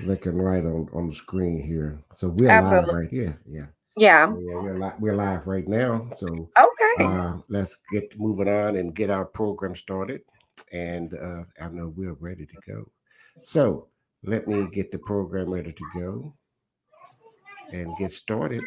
[0.00, 2.02] looking right on, on the screen here.
[2.14, 2.86] So we're Absolutely.
[2.86, 3.40] live right here.
[3.46, 3.66] Yeah.
[3.96, 4.26] Yeah.
[4.26, 6.08] Yeah, we're live, we're live right now.
[6.14, 7.04] So okay.
[7.04, 10.20] Uh, let's get moving on and get our program started.
[10.72, 12.90] And uh, I know we're ready to go.
[13.40, 13.88] So
[14.22, 16.34] let me get the program ready to go
[17.72, 18.64] and get started.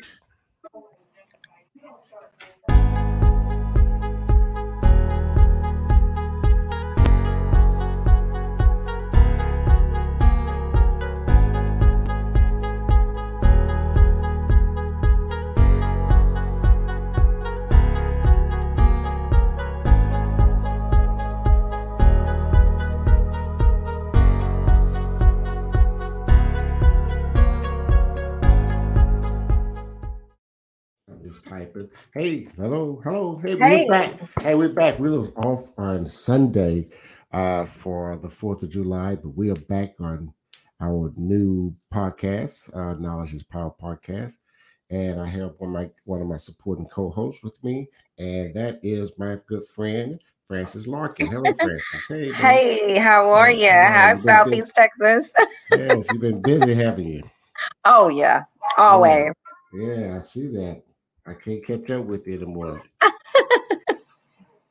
[32.15, 33.37] Hey, hello, hello.
[33.37, 33.85] Hey, hey.
[33.85, 34.19] we're back.
[34.41, 34.97] Hey, we're back.
[34.97, 36.87] We was off on Sunday
[37.31, 40.33] uh, for the 4th of July, but we are back on
[40.81, 44.39] our new podcast, uh, Knowledge is Power podcast.
[44.89, 48.79] And I have one of my one of my supporting co-hosts with me, and that
[48.81, 51.27] is my good friend Francis Larkin.
[51.27, 52.07] Hello, Francis.
[52.07, 53.69] Hey, hey, how are you?
[53.69, 55.29] How's Southeast Texas?
[55.71, 57.23] yes, you've been busy, haven't you?
[57.83, 58.45] Oh yeah,
[58.77, 59.33] always.
[59.73, 60.81] Yeah, yeah I see that.
[61.29, 62.81] I can't catch up with you anymore.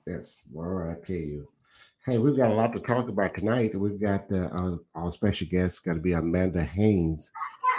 [0.04, 1.46] That's right, I tell you.
[2.04, 3.78] Hey, we've got a lot to talk about tonight.
[3.78, 7.30] We've got uh, our, our special guest going to be Amanda Haynes.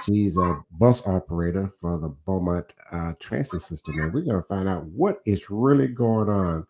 [0.06, 4.70] She's a bus operator for the Beaumont uh, transit system, and we're going to find
[4.70, 6.66] out what is really going on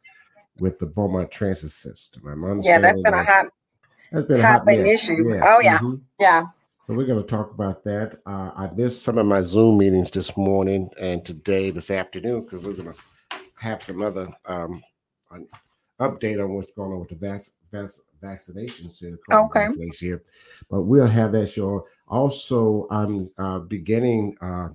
[0.59, 2.25] with the Beaumont transit system.
[2.25, 3.45] I'm yeah, that's been a hot,
[4.11, 5.31] that's been a hot, hot issue.
[5.31, 5.43] Yeah.
[5.45, 5.95] Oh yeah, mm-hmm.
[6.19, 6.45] yeah.
[6.89, 8.17] So we're going to talk about that.
[8.25, 12.65] Uh, I missed some of my Zoom meetings this morning and today, this afternoon, because
[12.65, 12.97] we're going to
[13.61, 14.81] have some other um,
[16.01, 17.91] update on what's going on with the vac- vac-
[18.23, 19.19] vaccinations here.
[19.31, 19.67] Okay.
[19.99, 20.23] Here.
[20.71, 21.85] But we'll have that show.
[22.07, 24.69] Also, I'm uh, beginning uh,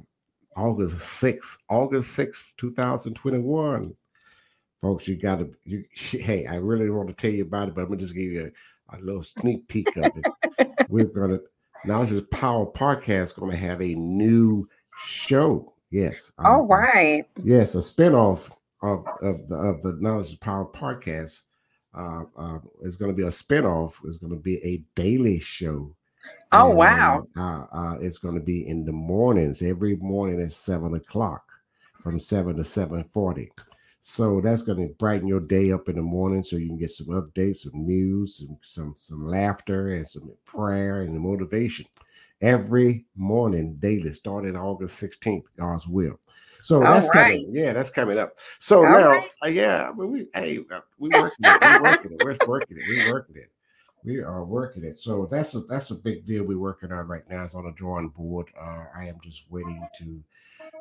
[0.55, 3.93] August 6th, August 6th, 2021.
[4.81, 7.81] Folks, you got to, you, hey, I really want to tell you about it, but
[7.81, 8.53] I'm going to just give you
[8.93, 10.69] a, a little sneak peek of it.
[10.89, 11.43] We're going to
[11.87, 15.75] Knowledge is Power podcast going to have a new show.
[15.91, 16.33] Yes.
[16.39, 17.25] All um, right.
[17.43, 18.51] Yes, a spinoff
[18.83, 21.43] of of the of the Knowledge Power podcast.
[21.95, 23.97] Uh, uh, it's going to be a spinoff.
[24.05, 25.95] It's going to be a daily show.
[26.53, 27.23] Oh and, wow!
[27.37, 29.61] Uh, uh, it's going to be in the mornings.
[29.61, 31.45] Every morning at seven o'clock,
[32.03, 33.53] from seven to seven forty.
[34.07, 36.91] So that's going to brighten your day up in the morning, so you can get
[36.91, 41.87] some updates, some news, some some some laughter, and some prayer and motivation
[42.43, 45.47] every morning, daily, starting August sixteenth.
[45.57, 46.21] God's will.
[46.61, 47.29] So All that's right.
[47.29, 47.47] coming.
[47.49, 48.35] Yeah, that's coming up.
[48.59, 49.31] So All now, right.
[49.43, 51.63] uh, yeah, I mean, we hey, uh, we working it.
[51.63, 52.21] we're working it.
[52.21, 52.87] We're working it.
[52.87, 53.51] We working it.
[54.05, 54.99] We are working it.
[54.99, 57.43] So that's a that's a big deal we're working on right now.
[57.43, 58.49] It's on a drawing board.
[58.61, 60.23] Uh, I am just waiting to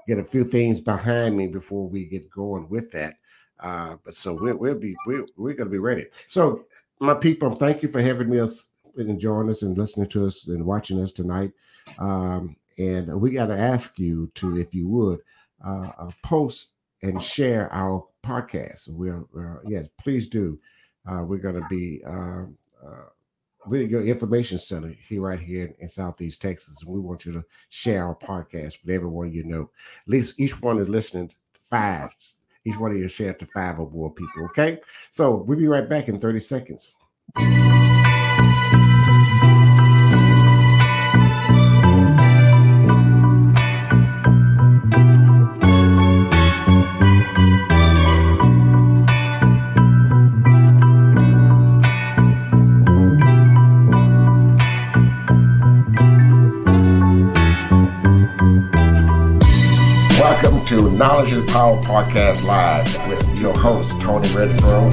[0.08, 3.16] get a few things behind me before we get going with that.
[3.60, 6.06] Uh, but so we'll, we'll be we're, we're going to be ready.
[6.28, 6.66] So
[7.00, 10.48] my people, thank you for having me us and joining us and listening to us
[10.48, 11.52] and watching us tonight.
[11.98, 15.20] Um, and we got to ask you to, if you would,
[15.66, 16.70] uh, uh, post
[17.02, 18.90] and share our podcast.
[18.90, 20.60] We're, uh, yes, please do.
[21.06, 23.13] Uh, we're going to be um, uh, we're
[23.72, 28.06] your information center here right here in, Southeast Texas, and we want you to share
[28.06, 29.64] our podcast with everyone you know.
[29.64, 32.16] At least each one is listening five.
[32.66, 34.46] Each one of you share to five or more people.
[34.46, 34.80] Okay,
[35.12, 36.96] so we'll be right back in thirty seconds.
[61.04, 64.90] Knowledge is Power Podcast Live with your host, Tony Redfro,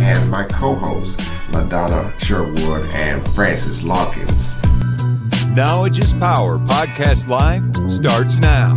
[0.00, 4.48] and my co hosts, LaDonna Sherwood and Frances Larkins.
[5.54, 8.72] Knowledge is Power Podcast Live starts now.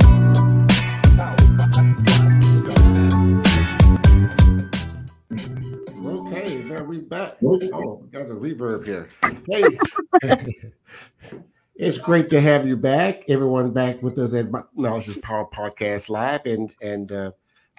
[6.06, 7.38] Okay, now we back.
[7.42, 9.08] Oh, we got a reverb here.
[9.48, 11.40] Hey.
[11.80, 16.10] It's great to have you back, everyone back with us at Knowledge is Power Podcast
[16.10, 17.32] Live, and and uh,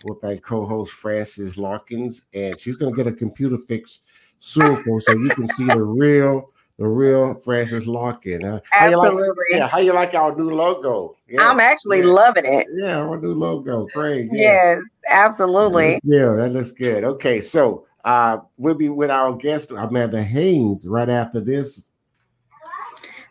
[0.05, 3.99] with my co-host Frances Larkins, and she's going to get a computer fix
[4.39, 6.49] soon, for so you can see the real,
[6.79, 8.45] the real Frances Larkin.
[8.45, 9.23] Uh, Absolutely.
[9.23, 11.17] Like, yeah, how you like our new logo?
[11.29, 11.43] Yes.
[11.43, 12.07] I'm actually yeah.
[12.07, 12.69] loving it.
[12.77, 14.29] Yeah, our new logo, great.
[14.31, 14.79] Yes, yes
[15.11, 15.99] absolutely.
[16.05, 17.03] Yeah, that looks good.
[17.03, 21.89] Okay, so uh, we'll be with our guest Amanda Haynes right after this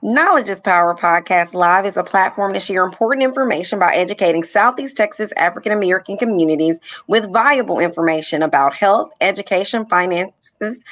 [0.04, 4.96] Knowledge is Power Podcast Live is a platform to share important information by educating Southeast
[4.96, 10.84] Texas African American communities with valuable information about health, education, finances,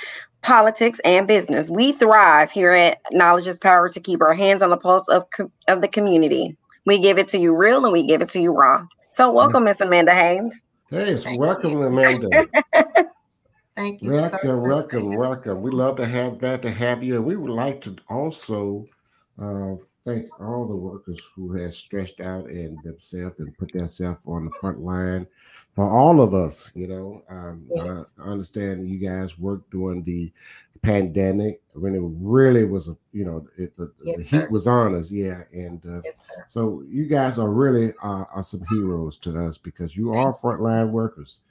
[0.41, 1.69] politics, and business.
[1.69, 5.27] We thrive here at Knowledge is Power to keep our hands on the pulse of,
[5.67, 6.57] of the community.
[6.87, 8.87] We give it to you real and we give it to you raw.
[9.11, 10.59] So, welcome, Miss Amanda Haynes.
[10.89, 12.47] Hey, welcome, Amanda.
[13.75, 14.11] Thank you.
[14.11, 15.61] Welcome, so welcome, welcome.
[15.61, 17.17] We love to have glad to have you.
[17.17, 18.87] And we would like to also
[19.37, 24.45] uh, thank all the workers who have stretched out and themselves and put themselves on
[24.45, 25.27] the front line
[25.71, 26.71] for all of us.
[26.75, 28.15] You know, um, yes.
[28.17, 30.31] I, I, understand you guys worked during the
[30.83, 34.95] pandemic when it really was a, you know, it, the, yes, the heat was on
[34.95, 35.11] us.
[35.11, 39.57] Yeah, and uh, yes, so you guys are really uh, are some heroes to us
[39.57, 41.41] because you are frontline workers.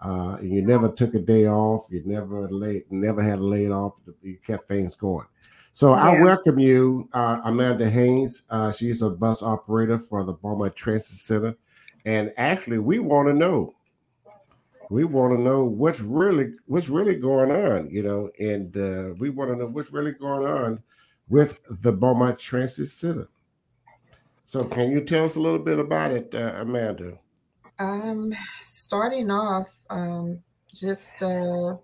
[0.00, 1.86] Uh, you never took a day off.
[1.90, 4.00] You never late, never had a laid off.
[4.22, 5.26] You kept things going.
[5.74, 6.02] So yeah.
[6.02, 8.42] I welcome you, uh, Amanda Haynes.
[8.50, 11.56] Uh, she's a bus operator for the Beaumont Transit Center,
[12.04, 13.74] and actually, we want to know.
[14.90, 19.30] We want to know what's really what's really going on, you know, and uh, we
[19.30, 20.82] want to know what's really going on
[21.30, 23.28] with the Beaumont Transit Center.
[24.44, 27.18] So, can you tell us a little bit about it, uh, Amanda?
[27.78, 30.42] Um, starting off, um,
[30.74, 31.76] just uh,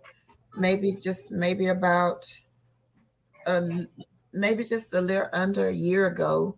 [0.58, 2.26] maybe just maybe about
[3.48, 3.86] a,
[4.32, 6.56] maybe just a little under a year ago.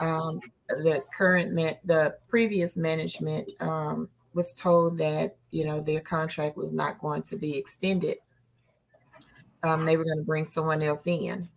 [0.00, 6.56] Um, the current man, the previous management um, was told that you know their contract
[6.56, 8.18] was not going to be extended.
[9.62, 11.48] Um, they were going to bring someone else in,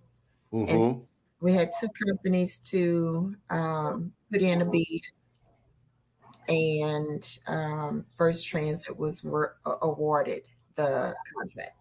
[0.54, 0.70] mm-hmm.
[0.70, 1.02] and
[1.42, 5.02] we had two companies to um, put in a bid
[6.50, 10.44] and um, First Transit was were, uh, awarded
[10.76, 11.78] the contract.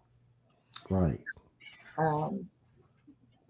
[0.89, 1.19] Right.
[1.97, 2.47] Um,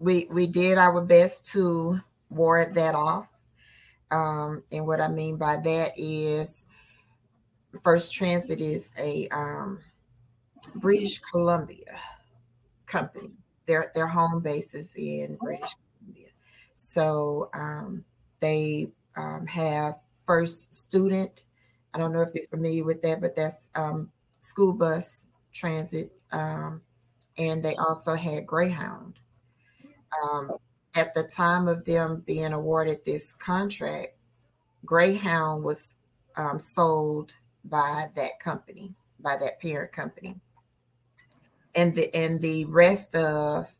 [0.00, 2.00] we we did our best to
[2.30, 3.28] ward that off,
[4.10, 6.66] um, and what I mean by that is,
[7.84, 9.78] First Transit is a um,
[10.74, 12.00] British Columbia
[12.86, 13.30] company.
[13.66, 16.28] Their their home base is in British Columbia,
[16.74, 18.04] so um,
[18.40, 19.96] they um, have
[20.26, 21.44] First Student.
[21.92, 26.22] I don't know if you're familiar with that, but that's um, school bus transit.
[26.32, 26.82] Um,
[27.36, 29.18] and they also had Greyhound.
[30.22, 30.52] Um,
[30.94, 34.14] at the time of them being awarded this contract,
[34.84, 35.96] Greyhound was
[36.36, 37.34] um, sold
[37.64, 40.36] by that company, by that parent company.
[41.74, 43.72] And the and the rest of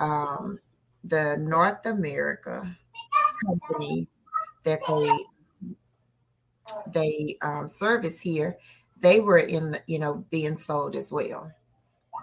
[0.00, 0.58] um,
[1.04, 2.76] the North America
[3.46, 4.10] companies
[4.64, 5.24] that they
[6.92, 8.58] they um, service here,
[9.00, 11.52] they were in the, you know, being sold as well.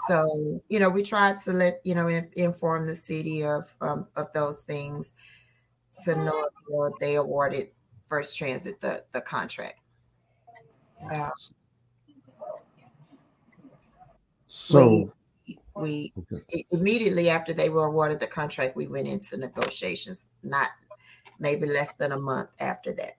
[0.07, 4.07] So, you know, we tried to let, you know, in, inform the city of um,
[4.15, 5.13] of those things
[6.03, 7.69] to know if they awarded
[8.07, 9.79] First Transit the, the contract.
[11.13, 11.29] Uh,
[14.47, 15.11] so
[15.47, 16.65] we, we okay.
[16.71, 20.69] immediately after they were awarded the contract, we went into negotiations, not
[21.39, 23.17] maybe less than a month after that.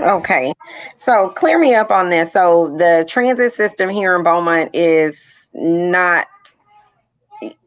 [0.00, 0.52] Okay.
[0.96, 2.32] So clear me up on this.
[2.32, 6.26] So the transit system here in Beaumont is not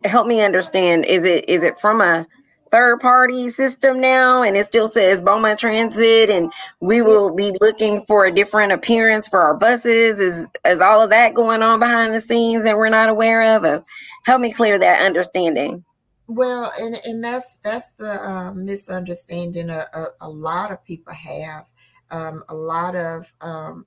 [0.04, 2.26] help me understand is it is it from a
[2.72, 6.52] third party system now and it still says Beaumont Transit and
[6.82, 11.10] we will be looking for a different appearance for our buses is is all of
[11.12, 13.86] that going on behind the scenes that we're not aware of, of
[14.26, 15.84] help me clear that understanding
[16.28, 21.66] well, and and that's that's the uh, misunderstanding a, a, a, lot of people have.
[22.10, 23.86] Um, a lot of um,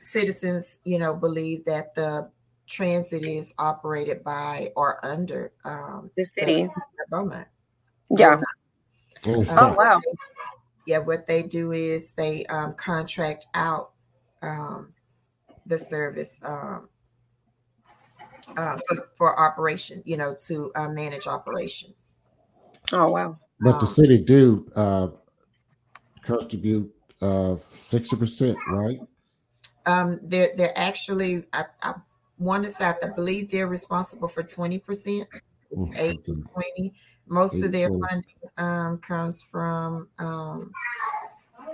[0.00, 2.30] citizens, you know, believe that the
[2.66, 6.68] transit is operated by or under um, the city,
[7.10, 7.46] Beaumont.
[8.10, 8.40] Yeah.
[9.26, 10.00] oh wow.
[10.86, 13.90] Yeah, what they do is they um, contract out
[14.42, 14.92] um,
[15.64, 16.88] the service um,
[18.56, 22.18] uh, for, for, operation, you know, to uh, manage operations.
[22.92, 23.38] Oh wow!
[23.60, 25.08] But the um, city do uh,
[26.22, 29.00] contribute uh, sixty percent, right?
[29.86, 31.94] Um, they're they're actually I, I
[32.38, 35.28] want to say I believe they're responsible for twenty percent.
[35.70, 36.40] It's eight okay.
[36.52, 36.94] twenty.
[37.28, 38.02] Most eight, of their 20.
[38.08, 40.70] funding um, comes from um,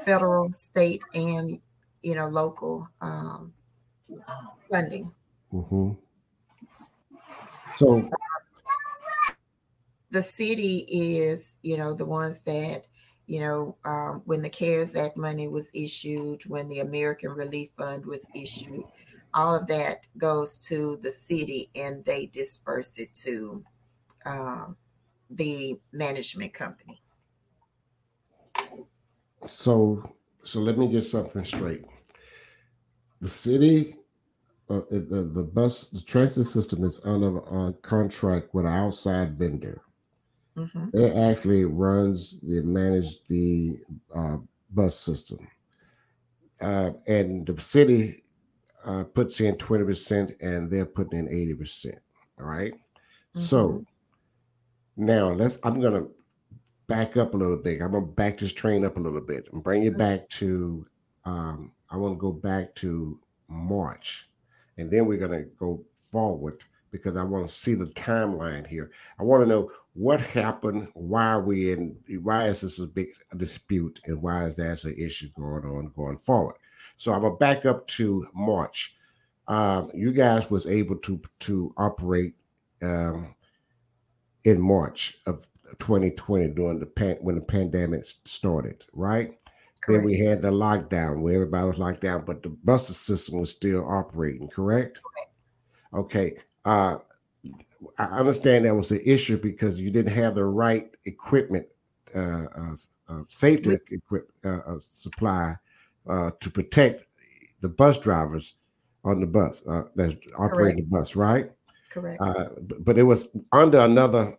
[0.06, 1.58] federal, state, and
[2.02, 3.52] you know local um,
[4.70, 5.12] funding.
[5.52, 5.92] Mm-hmm.
[7.76, 8.08] So
[10.10, 12.86] the city is, you know, the ones that,
[13.26, 18.04] you know, um, when the CARES Act money was issued, when the American Relief Fund
[18.04, 18.84] was issued,
[19.34, 23.64] all of that goes to the city and they disperse it to
[24.26, 24.76] um,
[25.30, 27.02] the management company.
[29.46, 31.84] So, so let me get something straight.
[33.20, 33.94] The city,
[34.78, 39.82] uh, the, the bus, the transit system is under a contract with an outside vendor.
[40.56, 40.94] Mhm.
[40.94, 43.78] It actually runs, they manage the
[44.14, 44.36] uh,
[44.70, 45.38] bus system,
[46.60, 48.22] uh, and the city
[48.84, 51.98] uh, puts in twenty percent, and they're putting in eighty percent.
[52.38, 52.74] All right?
[53.34, 53.84] So
[54.96, 55.56] now let's.
[55.62, 56.06] I'm gonna
[56.86, 57.80] back up a little bit.
[57.80, 60.84] I'm gonna back this train up a little bit and bring it back to.
[61.24, 64.28] Um, I want to go back to March,
[64.78, 68.90] and then we're gonna go forward because I want to see the timeline here.
[69.18, 73.08] I want to know what happened, why are we in, why is this a big
[73.36, 76.56] dispute, and why is there an issue going on going forward.
[76.96, 78.94] So I'm gonna back up to March.
[79.48, 82.34] Um, you guys was able to to operate
[82.82, 83.34] um,
[84.44, 85.46] in March of
[85.78, 89.34] 2020 during the pan, when the pandemic started, right?
[89.88, 93.50] Then we had the lockdown where everybody was locked down, but the bus system was
[93.50, 95.00] still operating, correct?
[95.92, 96.36] Okay.
[96.64, 96.98] Uh,
[97.98, 101.66] I understand that was an issue because you didn't have the right equipment,
[102.14, 102.74] uh, uh,
[103.08, 105.56] uh, safety equip uh, uh, supply
[106.08, 107.06] uh, to protect
[107.60, 108.54] the bus drivers
[109.04, 111.50] on the bus uh, that's operating the bus, right?
[111.90, 112.22] Correct.
[112.22, 112.46] Uh,
[112.80, 114.38] but it was under another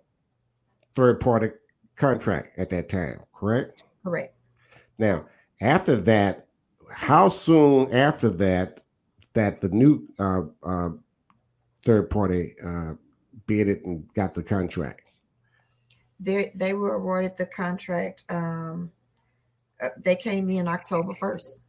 [0.96, 1.50] third party
[1.96, 3.84] contract at that time, correct?
[4.04, 4.34] Correct.
[4.98, 5.26] Now,
[5.62, 6.48] after that,
[6.92, 8.82] how soon after that
[9.34, 10.90] that the new uh, uh,
[11.86, 12.94] third party uh,
[13.48, 15.02] bid it and got the contract?
[16.20, 18.24] They they were awarded the contract.
[18.30, 18.92] Um,
[19.82, 21.62] uh, they came in October first.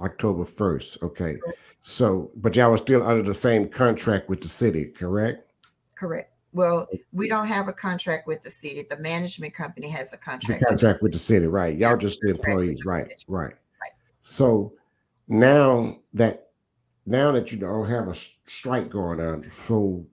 [0.00, 1.02] October 1st.
[1.02, 1.38] Okay.
[1.80, 5.50] So, but y'all were still under the same contract with the city, correct?
[5.94, 6.32] Correct.
[6.56, 8.86] Well, we don't have a contract with the city.
[8.88, 10.62] The management company has a contract.
[10.62, 11.76] with- contract with the city, right?
[11.76, 13.06] Y'all just the employees, right?
[13.28, 13.52] Right.
[13.82, 13.92] Right.
[14.20, 14.72] So
[15.28, 16.48] now that
[17.04, 18.14] now that you don't have a
[18.46, 20.06] strike going on, so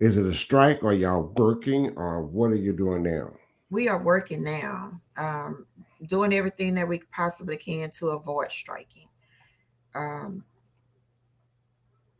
[0.00, 3.32] is it a strike or y'all working or what are you doing now?
[3.70, 5.64] We are working now, um,
[6.06, 9.06] doing everything that we possibly can to avoid striking.
[9.94, 10.44] Um,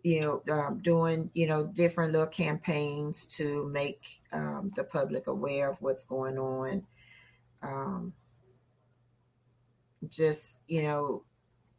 [0.02, 5.70] you know, um, doing you know different little campaigns to make um, the public aware
[5.70, 6.84] of what's going on.
[7.62, 8.12] Um,
[10.08, 11.22] just you know,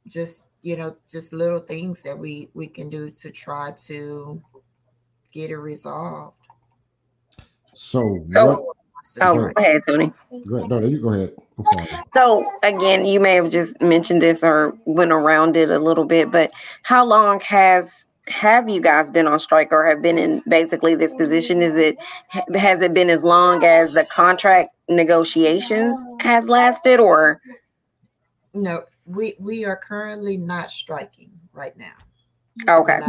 [0.08, 4.42] just you know, just little things that we we can do to try to
[5.32, 6.38] get it resolved.
[7.74, 8.78] So, So- what?
[9.20, 10.14] Oh, go ahead, Tony.
[10.48, 10.70] Go ahead.
[10.70, 11.34] No, no, you go ahead.
[11.78, 11.88] I'm.
[12.14, 16.32] So again, you may have just mentioned this or went around it a little bit,
[16.32, 16.52] but
[16.84, 21.14] how long has have you guys been on strike or have been in basically this
[21.16, 21.62] position?
[21.62, 21.98] Is it
[22.56, 27.42] has it been as long as the contract negotiations has lasted, or
[28.54, 31.94] No, we we are currently not striking right now.
[32.70, 33.02] okay,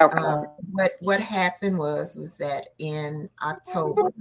[0.00, 4.12] okay, um, what what happened was was that in October,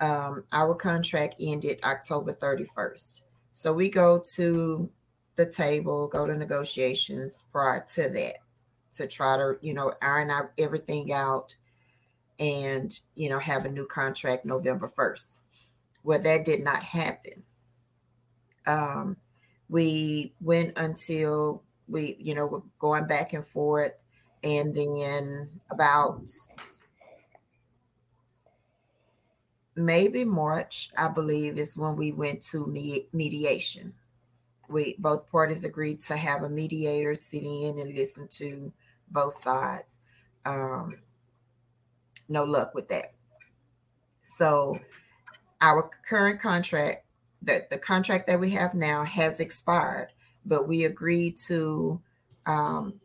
[0.00, 3.22] um, our contract ended October thirty first.
[3.52, 4.90] So we go to
[5.36, 8.36] the table, go to negotiations prior to that
[8.96, 11.56] to try to you know iron out everything out,
[12.38, 15.42] and you know have a new contract November first.
[16.02, 17.44] Well, that did not happen.
[18.66, 19.16] Um,
[19.68, 23.92] we went until we you know were going back and forth
[24.46, 26.22] and then about
[29.74, 33.92] maybe March, I believe, is when we went to me- mediation.
[34.68, 38.72] We both parties agreed to have a mediator sit in and listen to
[39.10, 40.00] both sides.
[40.44, 40.98] Um,
[42.28, 43.12] no luck with that.
[44.22, 44.78] So,
[45.60, 47.06] our current contract,
[47.42, 50.08] that the contract that we have now, has expired,
[50.44, 52.00] but we agreed to
[52.46, 53.00] um,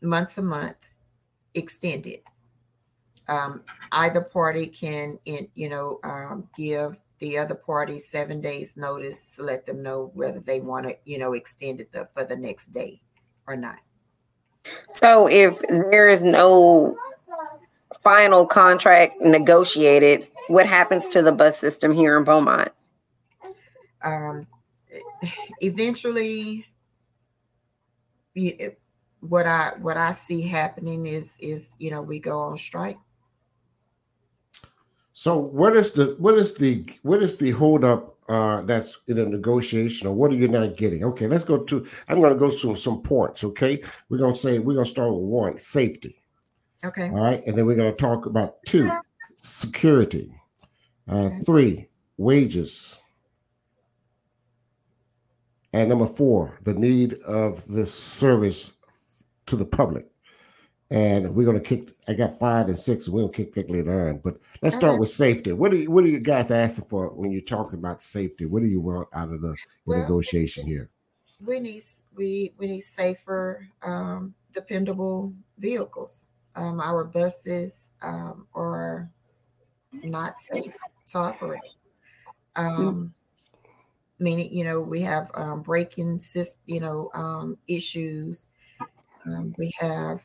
[0.00, 0.76] month to month
[1.54, 2.20] extended.
[3.28, 9.36] Um, either party can, in, you know, um, give the other party seven days notice
[9.36, 12.36] to let them know whether they want to, you know, extend it the, for the
[12.36, 13.00] next day
[13.46, 13.78] or not.
[14.90, 16.96] So if there is no
[18.02, 22.72] final contract negotiated, what happens to the bus system here in Beaumont?
[24.02, 24.46] Um,
[25.60, 26.66] eventually,
[28.34, 28.72] you,
[29.20, 32.98] what I what I see happening is is you know we go on strike.
[35.12, 39.24] So what is the what is the what is the holdup uh that's in a
[39.24, 41.04] negotiation or what are you not getting?
[41.04, 43.82] Okay, let's go to I'm gonna go through some points, okay?
[44.08, 46.22] We're gonna say we're gonna start with one, safety.
[46.84, 47.08] Okay.
[47.10, 48.90] All right, and then we're gonna talk about two
[49.36, 50.34] security.
[51.08, 53.00] Uh, three, wages.
[55.72, 58.72] And number four, the need of this service
[59.46, 60.11] to the public.
[60.92, 61.90] And we're gonna kick.
[62.06, 63.08] I got five and six.
[63.08, 64.18] Gonna kick that later on.
[64.18, 65.00] But let's start Okay.
[65.00, 65.52] with safety.
[65.52, 68.44] What do you, What are you guys asking for when you're talking about safety?
[68.44, 69.56] What do you want out of the,
[69.86, 70.90] Well, negotiation here?
[71.46, 71.82] we need
[72.14, 76.28] we we need safer, um, dependable vehicles.
[76.54, 79.10] Um, our buses um, are
[80.02, 80.74] not safe
[81.08, 81.70] to operate.
[82.54, 83.14] Um,
[84.18, 86.20] meaning, you know, we have um, braking
[86.66, 88.50] you know, um, issues.
[89.24, 90.20] Um, we have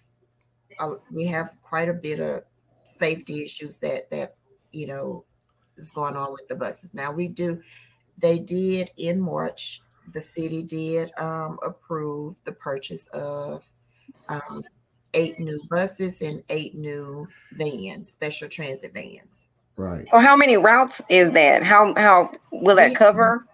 [0.79, 2.43] uh, we have quite a bit of
[2.83, 4.35] safety issues that that
[4.71, 5.23] you know
[5.77, 6.93] is going on with the buses.
[6.93, 7.61] Now we do.
[8.19, 9.81] They did in March
[10.13, 13.63] the city did um, approve the purchase of
[14.29, 14.63] um,
[15.13, 19.47] eight new buses and eight new vans, special transit vans.
[19.75, 20.07] Right.
[20.09, 21.63] So how many routes is that?
[21.63, 23.45] How how will that cover?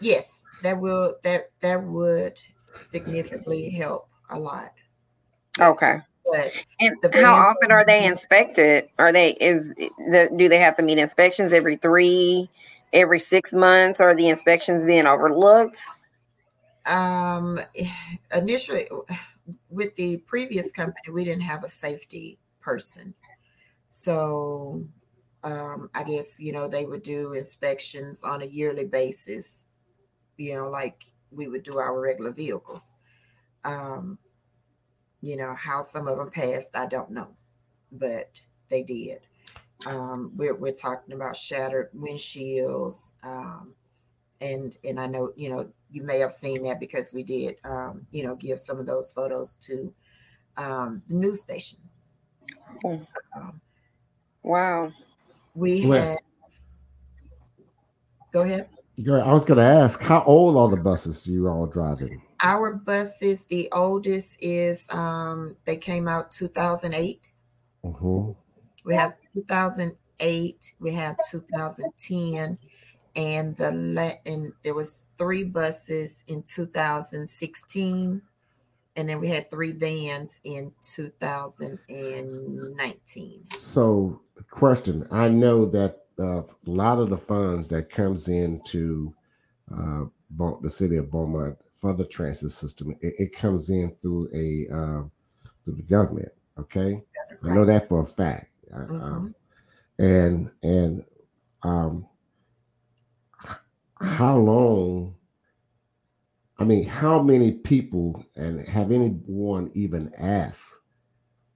[0.00, 2.40] Yes, that will that that would
[2.74, 4.72] significantly help a lot.
[5.58, 5.98] Yes, Okay.
[6.30, 8.88] But And The how often are they inspected?
[8.98, 12.50] Are they is the do they have to meet inspections every three,
[12.92, 14.00] every six months?
[14.00, 15.78] Are the inspections being overlooked?
[16.86, 17.58] um,
[18.34, 18.88] initially,
[19.70, 23.14] with the previous company, we didn't have a safety person,
[23.88, 24.84] so
[25.44, 29.68] um, I guess you know they would do inspections on a yearly basis,
[30.36, 32.96] you know, like we would do our regular vehicles.
[33.64, 34.18] Um,
[35.22, 37.36] you know how some of them passed, I don't know,
[37.92, 39.20] but they did.
[39.86, 43.74] Um, we're we're talking about shattered windshields, um,
[44.40, 48.06] and and I know you know you may have seen that because we did um,
[48.10, 49.94] you know give some of those photos to
[50.56, 51.78] um, the news station.
[52.82, 53.02] Hmm.
[53.34, 53.60] Um,
[54.46, 54.92] Wow.
[55.56, 56.02] we Where?
[56.02, 56.18] had.
[58.32, 58.68] Go ahead.
[59.02, 62.22] Girl, I was going to ask, how old are the buses you all driving?
[62.42, 67.20] Our buses, the oldest is um, they came out 2008.
[67.84, 68.30] hmm
[68.84, 70.74] We have 2008.
[70.80, 72.58] We have 2010,
[73.16, 78.22] and the le- and there was three buses in 2016,
[78.96, 83.46] and then we had three vans in 2019.
[83.54, 84.20] So,
[84.50, 89.14] question: I know that uh, a lot of the funds that comes into
[89.74, 94.66] uh, the city of Beaumont for the transit system, it, it comes in through a
[94.72, 95.02] uh,
[95.64, 96.28] through the government.
[96.58, 97.02] Okay,
[97.44, 98.52] I know that for a fact.
[98.74, 99.34] I- um,
[99.98, 101.04] and and
[101.62, 102.08] um,
[104.00, 105.16] how long?
[106.58, 110.80] I mean, how many people and have anyone even asked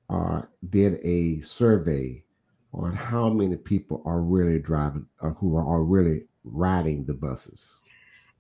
[0.09, 2.25] or did a survey
[2.73, 7.83] on how many people are really driving or who are, are really riding the buses?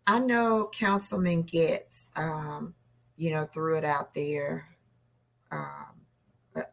[0.06, 2.74] I know Councilman Getz, um,
[3.16, 4.68] you know, threw it out there.
[5.50, 6.02] Um,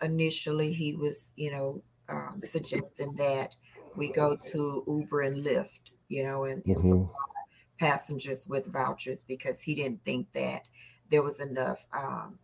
[0.01, 3.55] initially, he was, you know, um, suggesting that
[3.95, 7.07] we go to Uber and Lyft, you know, and, and Mhm.
[7.07, 7.19] supply
[7.79, 10.69] passengers with vouchers because he didn't think that
[11.09, 12.39] there was enough um,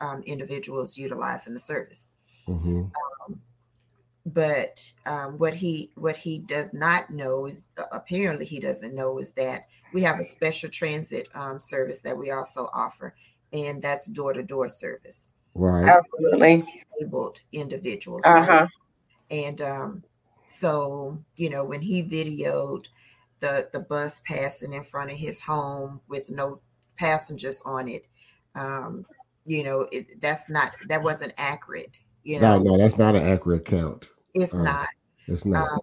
[0.00, 2.10] um, individuals utilizing the service
[2.46, 2.90] Mhm.
[4.26, 9.32] but um, what he what he does not know is apparently he doesn't know is
[9.32, 13.14] that we have a special transit um, service that we also offer
[13.52, 15.86] and that's door-to-door service Right.
[15.88, 16.64] Absolutely.
[16.98, 18.44] disabled individuals Uh right?
[18.44, 18.66] huh.
[19.30, 20.04] and um,
[20.46, 22.86] so you know when he videoed
[23.40, 26.60] the the bus passing in front of his home with no
[26.96, 28.06] passengers on it
[28.54, 29.06] um,
[29.46, 33.22] you know it, that's not that wasn't accurate you know No, no, that's not an
[33.22, 34.08] accurate count.
[34.34, 34.88] it's uh, not
[35.26, 35.72] It's not.
[35.72, 35.80] Um,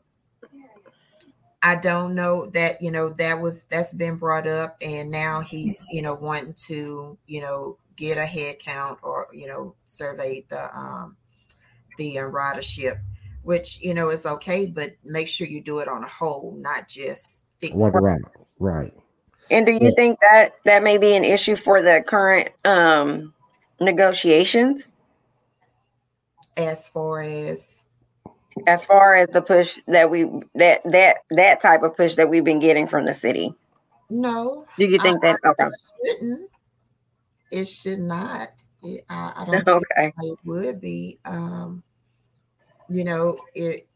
[1.68, 5.86] I don't know that you know that was that's been brought up, and now he's
[5.92, 10.74] you know wanting to you know get a head count or you know survey the
[10.78, 11.18] um
[11.98, 13.02] the uh, ridership,
[13.44, 16.88] which you know is okay, but make sure you do it on a whole, not
[16.88, 17.74] just fix.
[17.74, 18.22] right, right,
[18.62, 18.94] right.
[19.52, 19.92] And do you Yeah.
[19.92, 23.34] think that that may be an issue for the current um,
[23.82, 24.94] negotiations
[26.58, 27.77] As far as
[28.66, 30.24] as far as the push that we
[30.56, 33.54] that that that type of push that we've been getting from the city?
[34.10, 35.68] no, Do you think that okay?
[36.06, 36.50] shouldn't
[37.52, 38.50] it should not.
[38.84, 40.14] It, I, I don't Okay.
[40.22, 41.20] it would be.
[41.26, 41.84] Um,
[42.90, 43.88] you know, it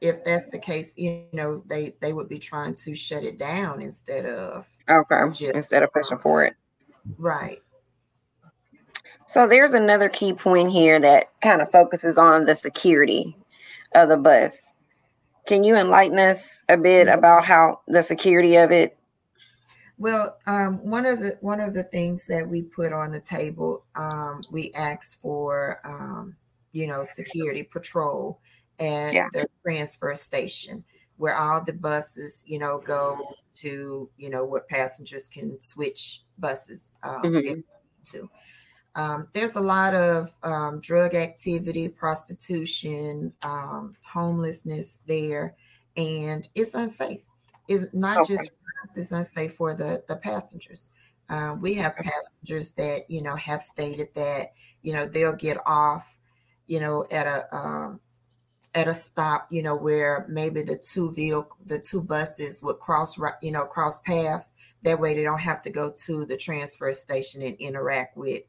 [0.00, 3.80] if that's the case, you know, they they would be trying to shut it down
[3.80, 5.20] instead of Okay.
[5.32, 6.54] Just- Instead of pushing for it.
[7.18, 7.60] right.
[9.28, 13.36] So there's another key point here that kind of focuses on the security.
[13.94, 14.58] Of the bus.
[15.46, 18.98] Can you enlighten us a bit about how the security of it?
[19.98, 23.84] Well, um, one of the one of the things that we put on the table,
[23.94, 26.36] um, we asked for, um,
[26.72, 28.40] you know, security patrol
[28.78, 29.28] at Yeah.
[29.32, 30.84] the transfer station
[31.16, 33.16] where all the buses, you know, go
[33.54, 37.64] to, you know, where passengers can switch buses um, Mhm.
[38.04, 38.28] to.
[38.96, 45.56] Um, there's a lot of um, drug activity, prostitution, um, homelessness there,
[45.96, 47.22] and it's unsafe.
[47.68, 48.24] It's not Okay.
[48.24, 50.92] just for us, it's unsafe for the the passengers.
[51.28, 56.06] Uh, we have passengers that you know have stated that you know they'll get off,
[56.66, 58.00] you know, at a um,
[58.74, 63.18] at a stop, you know, where maybe the two vehicle, the two buses would cross,
[63.42, 64.54] you know, cross paths.
[64.82, 68.42] That way, they don't have to go to the transfer station and interact with,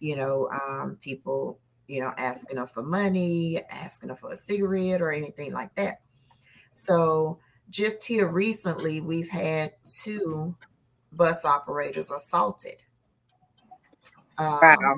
[0.00, 5.00] you know, um, people, you know, asking them for money, asking them for a cigarette
[5.00, 6.00] or anything like that.
[6.70, 7.38] So,
[7.70, 10.56] just here recently, we've had two
[11.12, 12.82] bus operators assaulted.
[14.38, 14.94] Um, Wow.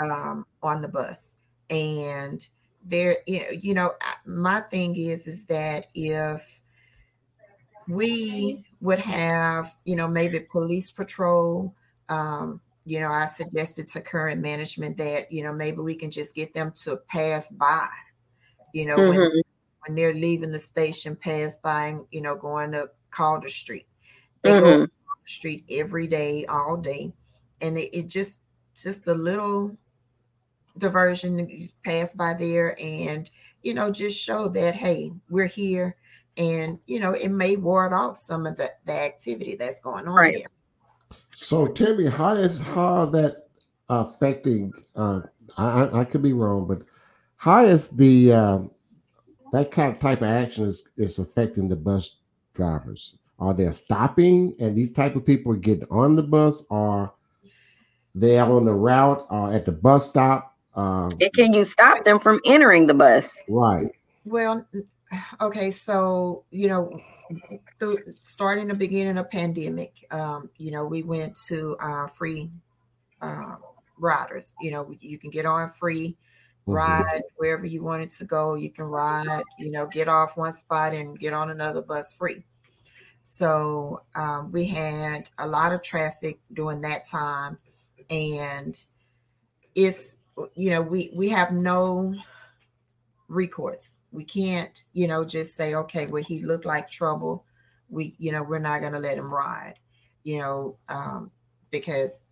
[0.00, 1.38] um, on the bus.
[1.70, 2.46] And
[2.84, 3.92] there, you know,
[4.26, 6.60] my thing is, is that if
[7.88, 11.74] we would have, you know, maybe police patrol,
[12.08, 16.34] um, you know, I suggested to current management that, you know, maybe we can just
[16.34, 17.88] get them to pass by,
[18.72, 19.42] you know, when, Mhm.
[19.86, 23.86] when they're leaving the station, pass by and, you know, going up Calder Street.
[24.42, 24.84] They go Mhm.
[24.84, 27.14] up Calder Street every day, all day.
[27.60, 28.40] And it, it just,
[28.76, 29.76] just a little
[30.78, 33.30] diversion pass by there and
[33.62, 35.96] you know just show that hey we're here
[36.38, 40.14] and you know it may ward off some of the, the activity that's going on
[40.14, 40.34] Right.
[40.34, 40.46] there
[41.34, 43.48] So tell me, how is how that
[43.88, 44.72] affecting?
[44.94, 45.20] Uh,
[45.56, 46.82] I, I I could be wrong, but
[47.36, 48.70] how is the um,
[49.52, 52.16] that kind of type of action is, is affecting the bus
[52.54, 53.16] drivers?
[53.38, 57.12] Are they stopping, and these type of people are getting on the bus, or
[58.14, 60.56] they are on the route, or at the bus stop?
[60.74, 63.30] Uh, And can you stop them from entering the bus?
[63.48, 63.88] right.
[64.24, 64.64] well
[65.40, 66.98] okay so you know
[67.78, 72.50] the, starting the beginning of pandemic um you know we went to uh free
[73.20, 73.56] uh
[73.98, 76.16] riders you know you can get on free
[76.66, 76.74] Mhm.
[76.74, 78.54] ride wherever you wanted to go.
[78.54, 82.44] You can ride, you know, get off one spot and get on another bus free.
[83.22, 87.58] So um, we had a lot of traffic during that time,
[88.10, 88.74] and
[89.74, 90.18] it's
[90.56, 92.14] you know we we have no
[93.28, 93.96] recourse.
[94.12, 97.44] We can't you know just say okay, well he looked like trouble.
[97.90, 99.74] We you know we're not going to let him ride,
[100.24, 101.30] you know, um,
[101.70, 102.24] because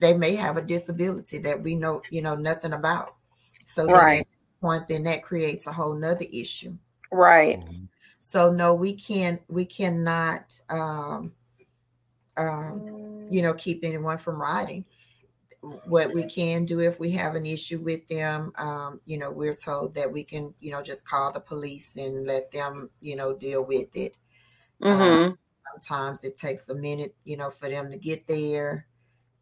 [0.00, 3.16] they may have a disability that we know you know nothing about.
[3.64, 4.20] So then Right.
[4.20, 6.76] at that point, then that creates a whole nother issue.
[7.10, 7.60] Right.
[7.60, 7.88] Mhm.
[8.18, 11.34] So no, we can't we cannot um,
[12.36, 14.84] um, you know keep anyone from riding.
[15.86, 19.54] What we can do if we have an issue with them, um, you know, we're
[19.54, 23.34] told that we can, you know, just call the police and let them, you know,
[23.34, 24.14] deal with it.
[24.82, 25.32] hmm
[25.72, 28.86] Sometimes it takes a minute, you know, for them to get there,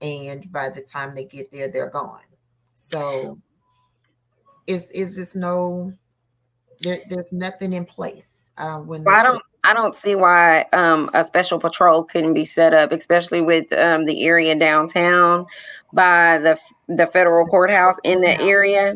[0.01, 2.25] and by the time they get there, they're gone.
[2.75, 3.39] So
[4.67, 5.93] it's it's just no,
[6.81, 11.09] there, there's nothing in place uh, when Well, I don't I don't see why um,
[11.14, 15.46] a special patrol couldn't be set up, especially with um, the area downtown
[15.92, 18.94] by the the federal courthouse in the area.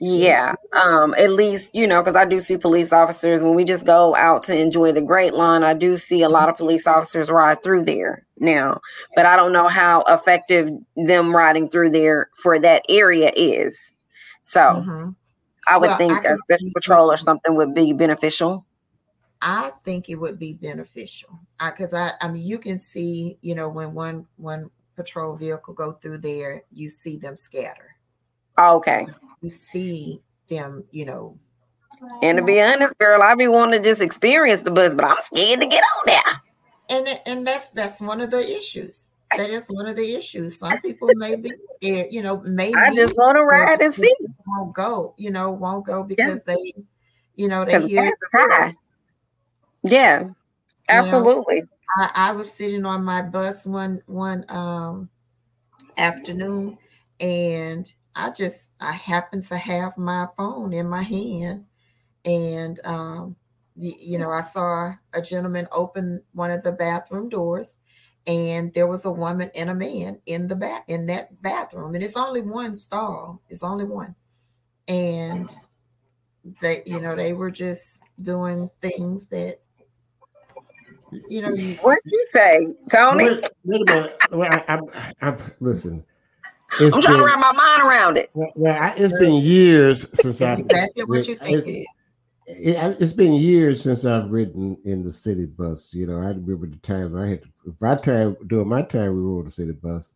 [0.00, 3.86] Yeah, um, at least you know because I do see police officers when we just
[3.86, 5.64] go out to enjoy the Great Lawn.
[5.64, 8.80] I do see a lot of police officers ride through there now,
[9.16, 13.78] but I don't know how effective them riding through there for that area is.
[14.44, 15.16] So Mhm.
[15.68, 18.66] I would Well, think I a special patrol or something would be beneficial.
[19.42, 21.38] I think it would be beneficial.
[21.64, 25.92] Because I, I mean you can see you know when one one patrol vehicle go
[25.92, 27.96] through there you see them scatter.
[28.58, 29.06] Oh, okay.
[29.42, 31.38] you see them you know.
[32.22, 35.16] And to be honest, girl, I be wanting to just experience the bus, but I'm
[35.20, 36.42] scared to get on there.
[36.90, 39.14] and and that's that's one of the issues.
[39.36, 40.58] That is one of the issues.
[40.58, 44.14] Some people may be scared you know maybe I just want to ride and see.
[44.46, 46.74] won't go you know won't go because they
[47.34, 48.74] you know they hear gas
[49.90, 50.32] Yeah,
[50.88, 51.68] absolutely.
[51.98, 55.10] I, I was sitting on my bus one one um
[55.98, 56.78] afternoon
[57.20, 61.66] and I just I happened to have my phone in my hand
[62.24, 63.36] and um
[63.76, 67.80] y- you know I saw a gentleman open one of the bathroom doors
[68.26, 72.04] and there was a woman and a man in the bath in that bathroom and
[72.04, 74.16] it's only one stall it's only one
[74.88, 75.56] and
[76.60, 79.60] they, you know, they were just doing things that,
[81.28, 83.24] you know, you, What you say, Tony?
[83.24, 84.18] Wait, wait a minute.
[84.30, 84.80] Well, I,
[85.22, 86.04] I, I, listen,
[86.80, 88.30] it's I'm trying to wrap my mind around it.
[88.34, 94.04] well, it's been years since I've exactly what you think It, it's been years since
[94.04, 95.94] I've ridden in the city bus.
[95.94, 97.48] You know, I remember the times I had to.
[97.66, 100.12] If I time during my time we rode the city bus,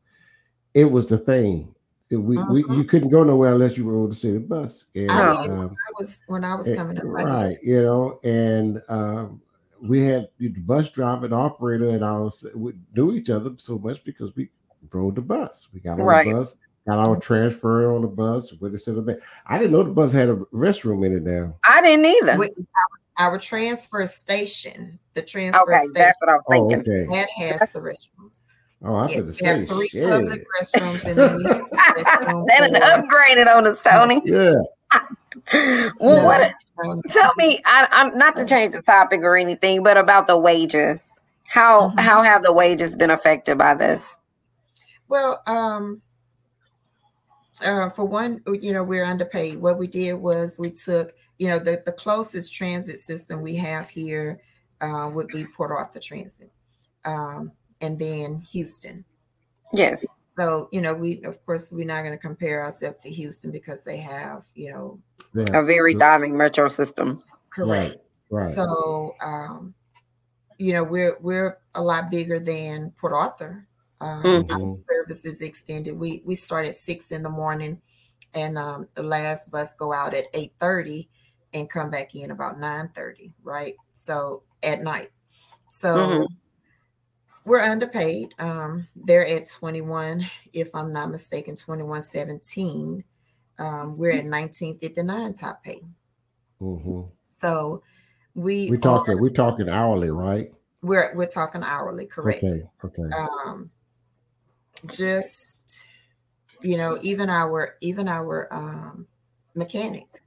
[0.75, 1.75] it was the thing.
[2.11, 2.77] It- we, we Mhm.
[2.77, 4.87] you couldn't go nowhere unless you rode the city bus.
[4.95, 5.51] And, I did.
[5.51, 7.05] um, I was when I was eh, coming up.
[7.07, 9.41] Right, you know, and um,
[9.83, 13.79] we had the bus driver, and operator, and I was we knew each other so
[13.79, 14.51] much because we
[14.93, 15.69] rode the bus.
[15.73, 16.27] We got on Right.
[16.27, 16.55] the bus,
[16.89, 18.51] got our transfer on the bus.
[18.59, 21.57] Where they said the I didn't know the bus had a restroom in it now.
[21.65, 22.37] I didn't either.
[22.39, 22.53] With
[23.19, 27.07] our, our transfer station, the transfer okay, station that's what I was Oh, okay.
[27.11, 28.45] that has the restrooms.
[28.83, 30.09] Oh, I Yes, could we say have three shit.
[30.09, 34.23] public restrooms and then we have restroom That is for- upgraded on us, Tony.
[34.25, 34.55] Yeah.
[36.01, 36.53] Well, what?
[37.11, 41.23] Tell me, I, I'm not to change the topic or anything, but about the wages.
[41.49, 42.01] How Mhm.
[42.01, 44.17] how have the wages been affected by this?
[45.09, 46.01] Well, um,
[47.65, 49.61] uh, for one, you know, we're underpaid.
[49.61, 53.89] What we did was we took, you know, the, the closest transit system we have
[53.89, 54.41] here
[54.81, 56.51] uh, would be Port Arthur Transit,
[57.05, 59.05] um, and then Houston.
[59.73, 60.07] Yes.
[60.39, 63.85] So, you know, we of course we're not going to compare ourselves to Houston because
[63.85, 64.99] they have, you know,
[65.35, 65.59] yeah.
[65.59, 67.23] A very diving metro system.
[67.51, 67.97] correct.
[68.31, 68.55] Right.
[68.55, 69.75] So, um,
[70.59, 73.67] you know, we're we're a lot bigger than Port Arthur.
[74.01, 74.85] Um, Our Mhm.
[74.85, 75.99] service is extended.
[75.99, 77.81] We we start at six in the morning,
[78.35, 81.09] and um, the last bus go out at eight thirty,
[81.55, 83.33] and come back in about nine thirty.
[83.43, 83.77] Right.
[83.93, 85.11] So at night.
[85.69, 86.27] So Mhm.
[87.51, 88.33] We're underpaid.
[88.39, 93.03] Um, they're at twenty one, if I'm not mistaken, twenty one seventeen.
[93.59, 95.83] Um, we're at nineteen fifty nine top pay.
[96.61, 97.83] hmm So
[98.37, 99.21] we We are- talking.
[99.21, 100.53] We talking hourly, right?
[100.83, 102.43] we're we're talking hourly, correct?
[102.43, 102.63] Okay.
[102.85, 103.17] Okay.
[103.17, 103.71] Um,
[104.87, 105.85] just
[106.63, 109.09] you know, even our even our um,
[109.57, 110.21] mechanics,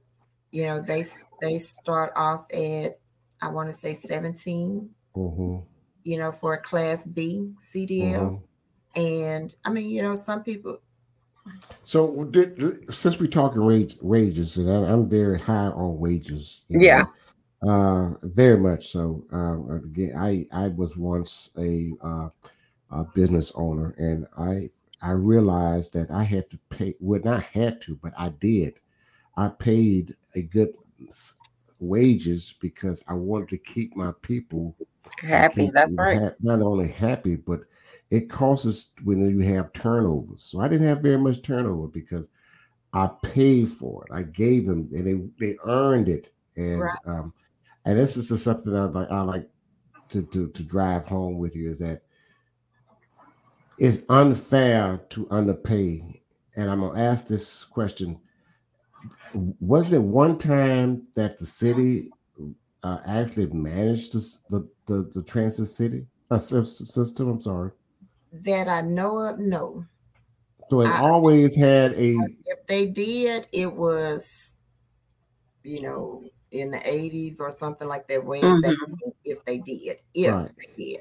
[0.52, 1.04] you know, they
[1.40, 2.98] they start off at
[3.40, 5.60] I want to say seventeen, hmm
[6.04, 8.44] you know, for a Class B CDL, hmm
[8.96, 10.80] and I mean, you know, some people.
[11.82, 16.62] So, did, did- since we're talking wage, wages, and I, I'm very high on wages.
[16.68, 17.04] you know, Yeah.
[17.68, 19.26] uh, very much so.
[19.32, 22.28] Um, again, I I was once a, uh,
[22.90, 24.70] a business owner, and I
[25.02, 26.94] I realized that I had to pay.
[27.00, 28.80] Well, not had to, but I did.
[29.36, 30.74] I paid a good
[31.80, 34.76] wages because I wanted to keep my people
[35.22, 35.70] Happy.
[35.72, 36.32] That's right.
[36.40, 37.60] not only happy, but
[38.10, 40.42] it causes when you have turnovers.
[40.42, 42.28] So I didn't have very much turnover because
[42.92, 44.14] I paid for it.
[44.14, 46.32] I gave them, and they they earned it.
[46.56, 46.98] And Right.
[47.06, 47.32] um,
[47.84, 49.10] and this is something I like.
[49.10, 49.50] I like
[50.10, 52.02] to to to drive home with you is that
[53.78, 56.22] it's unfair to underpay.
[56.56, 58.20] And I'm gonna ask this question:
[59.34, 62.12] Wasn't it one time that the city
[62.84, 67.28] uh, actually managed this, the, the the transit city uh, system?
[67.28, 67.70] I'm sorry.
[68.32, 69.84] That I know of, no.
[70.70, 72.14] So it I- always had a
[72.46, 74.56] If they did, it was,
[75.62, 78.24] you know, in the eighties or something like that.
[78.24, 78.76] Way back
[79.24, 80.50] if they did, if Right.
[80.58, 81.00] they did.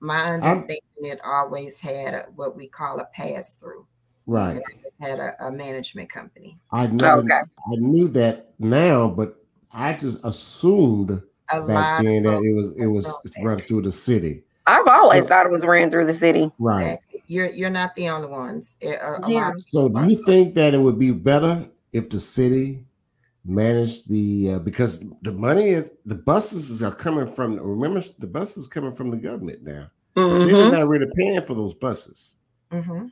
[0.00, 3.86] My understanding, it always had a, what we call a pass through.
[4.26, 4.56] right.
[4.56, 6.58] It always had a, a management company.
[6.72, 7.34] I never, Okay.
[7.34, 9.36] I knew that now, but
[9.70, 13.06] I just assumed A back lot then that it was it was
[13.42, 14.42] run through the city.
[14.66, 16.50] I've always So- thought it was ran through the city.
[16.58, 16.98] Right.
[17.26, 18.76] You're you're not the only ones.
[18.82, 19.48] A, a- a Yeah.
[19.48, 22.84] lot So do you think that it would be better if the city
[23.44, 28.66] managed the uh, because the money is the buses are coming from remember the buses
[28.68, 29.88] coming from the government now.
[30.14, 32.34] The city's not really paying for those buses.
[32.70, 33.10] Mhm.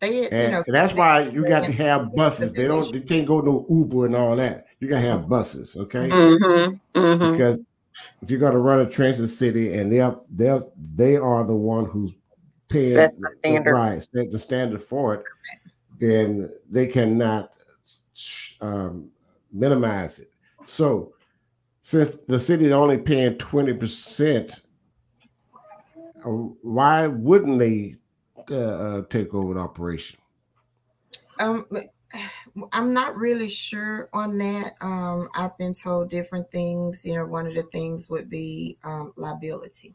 [0.00, 2.52] They, you And, know, and that's they- why you got to have buses.
[2.52, 4.66] They don't you can't go no Uber and all that.
[4.80, 6.08] You gotta have buses, okay?
[6.08, 6.80] Mhm.
[6.94, 7.32] Mhm.
[7.32, 7.68] Because
[8.22, 10.60] if you're gonna run a transit city and they're they're
[10.94, 12.12] they are the one who's
[12.68, 13.72] paying Sets the standard.
[13.74, 15.24] right, set the standard for it,
[15.98, 17.56] then they cannot
[18.62, 19.10] um,
[19.52, 20.30] minimize it.
[20.64, 21.12] So
[21.82, 24.62] since the city is only paying 20 percent,
[26.24, 27.94] uh, why wouldn't they
[28.50, 30.18] uh, uh, take over the operation?
[31.38, 31.66] Um,
[32.72, 34.74] I'm not really sure on that.
[34.80, 37.04] Um, I've been told different things.
[37.04, 39.94] You know, one of the things would be um, liability.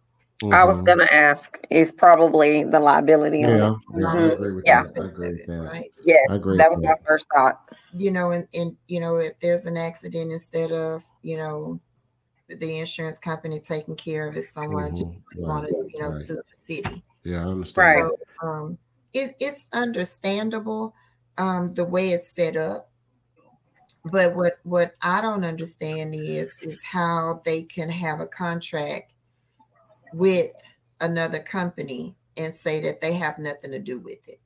[0.51, 0.85] I was Mhm.
[0.85, 3.77] gonna ask is probably the liability on Yeah, it.
[3.95, 4.27] yeah, I Mhm.
[4.27, 4.83] agree with Yeah.
[4.83, 4.93] that.
[4.99, 5.73] I agree with that.
[5.73, 5.93] Right.
[6.03, 7.69] Yeah, I agree that with was my first thought.
[7.93, 11.79] You know, and, and you know, if there's an accident instead of, you know,
[12.49, 15.43] the insurance company taking care of it, someone just Mhm.
[15.45, 16.11] want to, you know, right.
[16.11, 17.03] sue the city.
[17.25, 17.97] Yeah, I understand.
[17.97, 18.11] Right.
[18.39, 18.77] So, um,
[19.13, 20.93] it, it's understandable
[21.37, 22.91] um, the way it's set up,
[24.05, 29.11] but what what I don't understand is is how they can have a contract
[30.13, 30.51] with
[31.01, 34.39] another company and say that they have nothing to do with it.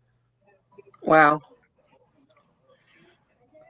[1.04, 1.42] Wow.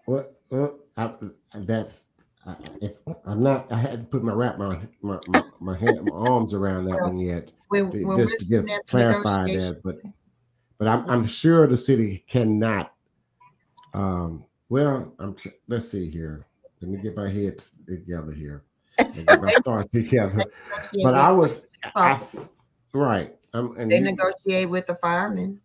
[0.06, 0.34] What?
[0.52, 1.14] Well, I,
[1.56, 2.06] that's
[2.46, 3.72] I, if I'm not.
[3.72, 7.18] I hadn't put my wrap my my my, my, hand, my arms around that one
[7.18, 7.52] yet.
[7.68, 9.98] When, to- when just to get sitting clarify that, but
[10.78, 12.94] but I'm I'm sure the city cannot.
[13.94, 14.46] Um.
[14.70, 15.36] Well, I'm.
[15.68, 16.46] Let's see here.
[16.82, 18.64] Let me get my head together here.
[18.98, 20.44] Let me get my thoughts together.
[21.04, 22.22] But I was I,
[22.94, 23.36] right.
[23.54, 25.60] I'm and they you- negotiate with the firemen.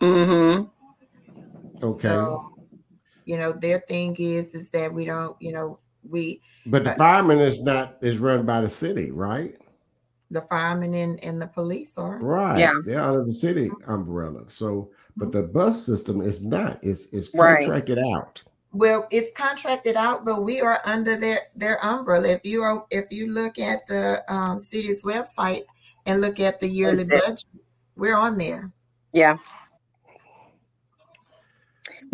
[0.00, 0.64] Mm-hmm.
[1.84, 1.98] okay.
[1.98, 2.52] So,
[3.24, 5.78] you know, their thing is is that we don't, you know,
[6.08, 9.56] we but the uh, fireman is not is run by the city, right?
[10.34, 12.18] the firemen and, and the police are.
[12.18, 12.58] Right.
[12.58, 12.74] Yeah.
[12.84, 14.42] They're under the city umbrella.
[14.48, 16.78] So, but the bus system is not.
[16.82, 17.60] It's it's Right.
[17.60, 18.42] contracted out.
[18.72, 22.28] Well, it's contracted out, but we are under their their umbrella.
[22.28, 25.62] If you are if you look at the um, city's website
[26.06, 27.44] and look at the yearly budget,
[27.96, 28.72] we're on there.
[29.12, 29.36] Yeah.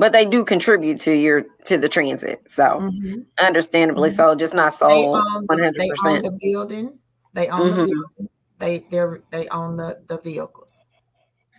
[0.00, 2.40] But they do contribute to your to the transit.
[2.48, 3.26] So Mhm.
[3.38, 4.16] understandably Mhm.
[4.16, 6.24] so, just not They sold own one hundred they own percent.
[6.24, 6.98] the building.
[7.34, 7.76] They own Mhm.
[7.76, 8.30] the building.
[8.58, 10.82] They they they own the the vehicles.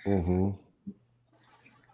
[0.08, 0.50] Mm-hmm.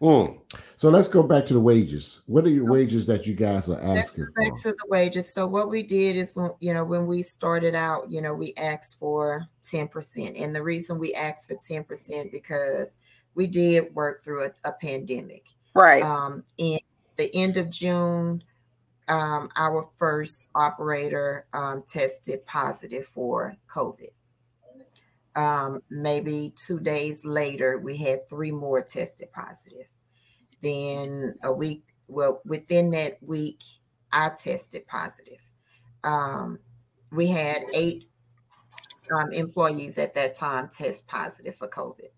[0.01, 0.41] Mm.
[0.77, 2.21] So let's go back to the wages.
[2.27, 4.69] What are your wages that you guys are Let's asking go back for?
[4.69, 5.33] to the wages.
[5.33, 8.53] So what we did is, when- you know, when we started out, you know, we
[8.55, 12.99] asked for ten percent, and the reason we asked for ten percent because
[13.35, 15.43] we did work through a, a pandemic.
[15.77, 16.01] Right.
[16.01, 16.79] Um, in
[17.17, 18.43] the end of June,
[19.07, 24.09] um, our first operator um, tested positive for COVID.
[25.35, 29.85] Um, maybe two days later, we had three more tested positive.
[30.63, 33.61] Then a week, well, within that week,
[34.11, 35.45] I tested positive.
[36.03, 36.57] Um,
[37.11, 38.09] we had eight
[39.15, 42.09] um, employees at that time test positive for COVID.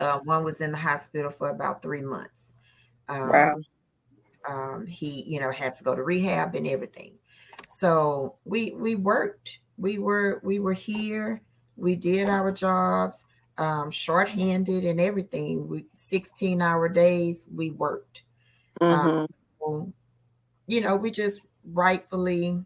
[0.00, 2.56] Uh, one was in the hospital for about three months.
[3.08, 3.62] Um, Wow.
[4.48, 7.18] um, he, you know, had to go to rehab and everything.
[7.66, 9.60] So we we worked.
[9.76, 11.42] We were we were here.
[11.76, 13.24] We did our jobs,
[13.58, 15.68] um, shorthanded and everything.
[15.68, 17.48] We 16 hour days.
[17.54, 18.22] We worked.
[18.80, 19.24] hmm
[19.60, 19.92] So,
[20.68, 22.64] you know, we just rightfully,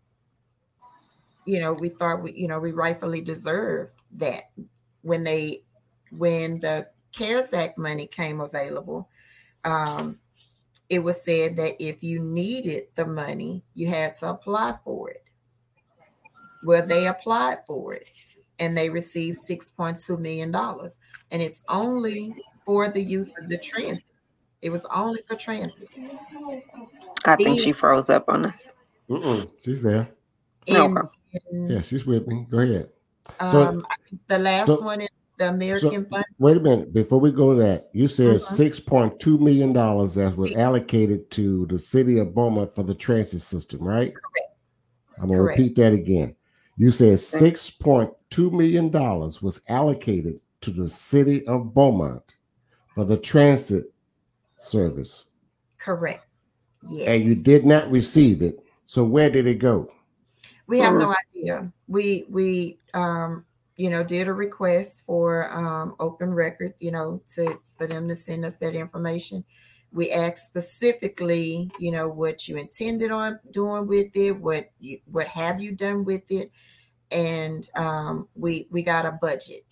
[1.44, 4.44] you know, we thought we, you know, we rightfully deserved that
[5.02, 5.62] when they
[6.10, 9.08] when the CARES Act money came available,
[9.64, 10.18] um,
[10.88, 15.24] it was said that if you needed the money, you had to apply for it.
[16.62, 18.10] Well, they applied for it
[18.58, 20.54] and they received $6.2 million.
[20.54, 24.04] And it's only for the use of the transit.
[24.62, 25.88] It was only for transit.
[27.24, 28.72] I think the- she froze up on us.
[29.08, 29.50] Mm-mm.
[29.62, 30.08] She's there.
[30.66, 31.08] In, Okay.
[31.52, 32.46] in, Yeah, she's with me.
[32.50, 32.90] Go ahead.
[33.40, 33.86] So- um,
[34.28, 36.24] the last so- one is the American Fund.
[36.38, 36.92] Wait a minute.
[36.92, 41.30] Before we go to that, you said six point two million dollars that was allocated
[41.32, 44.12] to the city of Beaumont for the transit system, right?
[44.14, 44.56] Correct.
[45.18, 46.34] I'm gonna repeat that again.
[46.76, 52.34] You said six point two million dollars was allocated to the city of Beaumont
[52.94, 53.92] for the transit
[54.56, 55.30] service,
[55.78, 56.26] Correct.
[56.88, 57.08] Yes.
[57.08, 58.58] and you did not receive it.
[58.86, 59.90] So where did it go?
[60.66, 61.72] We have no idea.
[61.88, 63.44] We we um
[63.76, 68.16] you know did a request for um open record, you know, to for them to
[68.16, 69.44] send us that information.
[69.92, 75.26] We asked specifically, you know, what you intended on doing with it, what you what
[75.28, 76.50] have you done with it,
[77.10, 79.64] and um we we got a budget.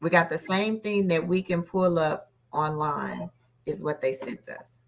[0.00, 3.30] We got the same thing that we can pull up online
[3.66, 4.82] is what they sent us.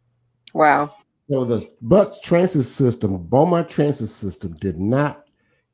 [0.53, 0.95] Wow.
[1.31, 5.25] So the bus transit system, Beaumont transit system, did not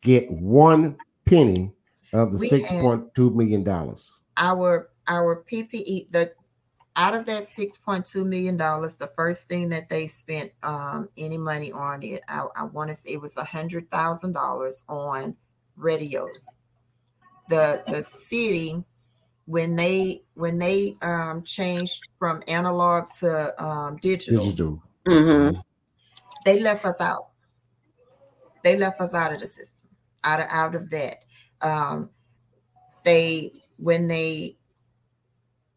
[0.01, 1.73] get one penny
[2.13, 4.21] of the We six had- point two million dollars.
[4.37, 6.33] our our PPE the
[6.95, 11.09] out of that six point two million dollars, the first thing that they spent um
[11.17, 14.85] any money on it, I, I want to say it was a hundred thousand dollars
[14.89, 15.37] on
[15.77, 16.53] radios.
[17.49, 18.85] The the city
[19.47, 24.83] when they when they um changed from analog to um digital, Digital.
[25.07, 25.51] hmm
[26.45, 27.29] they left us out.
[28.65, 29.89] They left us out of the system,
[30.25, 31.25] out of out of that.
[31.63, 32.11] Um,
[33.05, 34.57] they when they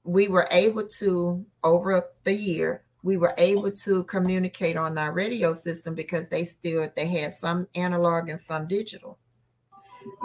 [0.04, 5.54] we were able to over the year we were able to communicate on our radio
[5.54, 9.18] system because they still they had some analog and some digital.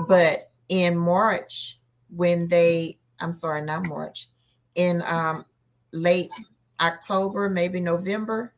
[0.08, 1.80] But in march
[2.14, 4.28] when they i'm sorry not march
[4.76, 5.44] in um,
[5.92, 6.30] late
[6.80, 8.54] october maybe november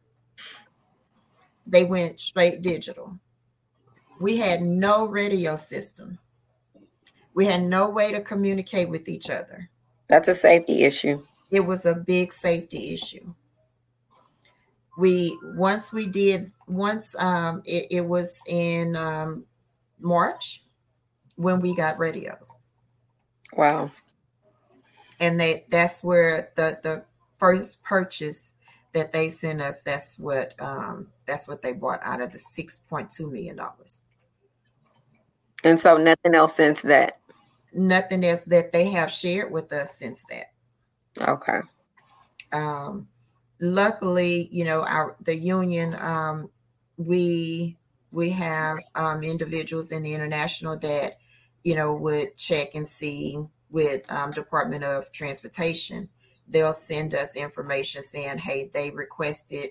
[1.66, 3.18] they went straight digital.
[4.20, 6.18] We had no radio system
[7.34, 9.70] we had no way to communicate with each other
[10.08, 11.22] That's a safety issue.
[11.50, 13.34] it was a big safety issue.
[14.98, 19.46] We once we did once um it, it was in um
[19.98, 20.62] March
[21.36, 22.58] when we got radios.
[23.54, 23.90] Wow.
[25.18, 27.04] And they that's where the the
[27.38, 28.56] first purchase
[28.92, 32.78] that they sent us, that's what um that's what they bought out of the six
[32.78, 34.04] point two million dollars.
[35.64, 37.18] And so nothing else since that.
[37.74, 40.46] Nothing else that they have shared with us since that.
[41.20, 41.60] Okay.
[42.52, 43.08] um,
[43.60, 46.50] luckily, you know, our the union, um,
[46.98, 47.78] we
[48.14, 51.18] we have um, individuals in the international that
[51.64, 53.38] you know would check and see
[53.70, 56.08] with um, Department of Transportation.
[56.48, 59.70] They'll send us information saying, "Hey, they requested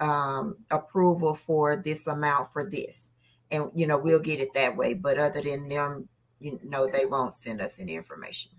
[0.00, 3.14] um, approval for this amount for this,"
[3.50, 4.94] and you know we'll get it that way.
[4.94, 6.09] But other than them,
[6.40, 8.52] you know, they won't send us any information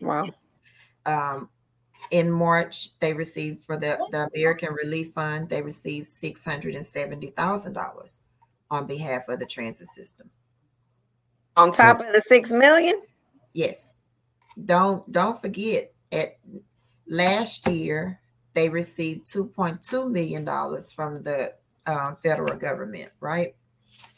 [0.00, 0.28] Wow.
[1.06, 1.48] um,
[2.10, 6.84] in March, they received for the, the American Relief Fund, they received six hundred and
[6.86, 8.22] seventy thousand dollars
[8.70, 10.30] on behalf of the transit system.
[11.56, 13.02] On top of the six million?
[13.52, 13.96] Yes.
[14.64, 16.38] Don't don't forget at
[17.08, 18.20] last year
[18.54, 21.54] they received two point two million dollars from the
[21.86, 23.54] um, federal government, right?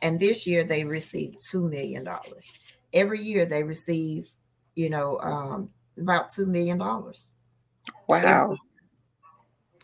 [0.02, 2.52] And this year they received two million dollars.
[2.92, 4.32] Every year they receive,
[4.74, 7.28] you know, um, about two million dollars.
[8.08, 8.56] Wow.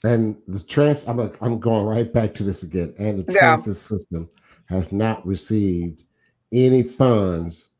[0.04, 2.94] And the trans, I'm, a, I'm going right back to this again.
[2.98, 3.40] And the Yeah.
[3.40, 4.28] transit system
[4.66, 6.04] has not received
[6.52, 7.70] any funds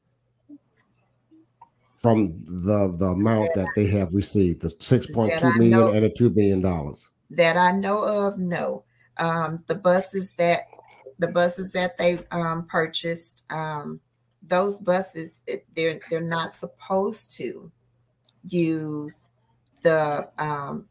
[1.95, 5.71] from the the amount that they have received, the six point That two I million
[5.71, 7.11] know- and the two million dollars.
[7.31, 8.85] that I know of, no.
[9.19, 10.65] Um, the buses that
[11.19, 13.99] the buses that they um, purchased, um,
[14.49, 17.71] those buses it- they're they're not supposed to
[18.49, 19.31] use
[19.83, 20.87] the um,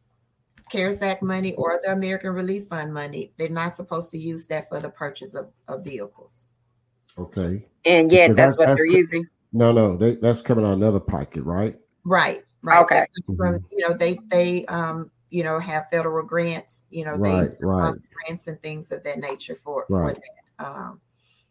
[0.70, 3.32] CARES Act money or the American Relief Fund money.
[3.38, 6.48] They're not supposed to use that for the purchase of, of vehicles.
[7.18, 7.66] Okay.
[7.84, 9.26] And yet Because that's that's- what that's they're the- using.
[9.52, 11.76] No, no, they, that's coming out of another pocket, right?
[12.04, 12.42] Right.
[12.62, 12.82] Right.
[12.82, 13.06] Okay.
[13.36, 16.84] From you know they they um you know have federal grants.
[16.90, 17.88] You know Right, they right.
[17.90, 20.14] um, grants and things of that nature for Right.
[20.16, 20.20] for
[20.58, 20.66] that.
[20.66, 21.00] Um,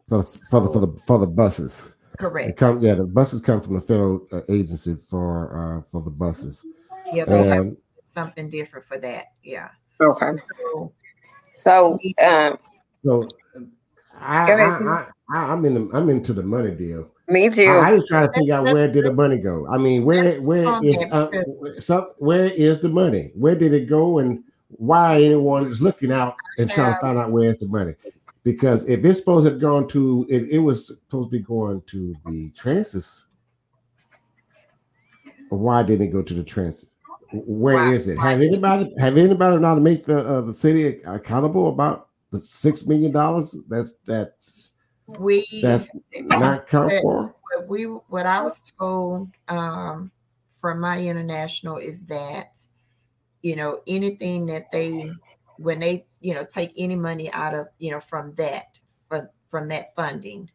[0.10, 1.95] For, for the for the for the buses.
[2.16, 2.58] It correct.
[2.58, 6.66] come, yeah, the buses come from the federal uh, agency for uh for the buses.
[7.12, 7.68] Yeah, they have
[8.02, 9.26] something different for that.
[9.44, 9.70] Yeah.
[10.02, 10.32] Okay.
[10.74, 10.94] So,
[11.64, 12.58] So um
[13.04, 13.28] so
[14.20, 15.08] I, Go ahead, I, I,
[15.38, 17.10] I I'm in the, I'm into the money deal.
[17.28, 17.66] me too.
[17.68, 19.68] I, I just try to figure out where did the money go.
[19.68, 23.32] I mean, where where on is there uh, because- some, where is the money?
[23.36, 27.32] Where did it go, and why anyone is looking out and trying to find out
[27.32, 27.94] where's the money?
[28.46, 31.82] Because if it's supposed to have gone to, it, it was supposed to be going
[31.88, 33.04] to the transit.
[35.50, 36.90] Why didn't it go to the transit?
[37.34, 38.18] Where is Why- it?
[38.20, 42.38] why Has anybody have anybody not to make the uh, the city accountable about the
[42.40, 44.72] six million dollars that's that's
[45.08, 45.88] we that's
[46.22, 47.36] not come for?
[47.58, 50.12] what we what I was told um,
[50.62, 52.60] from my international is that
[53.42, 55.10] you know anything that they
[55.58, 58.80] when they you know take any money out of you know from that
[59.10, 60.50] from from that funding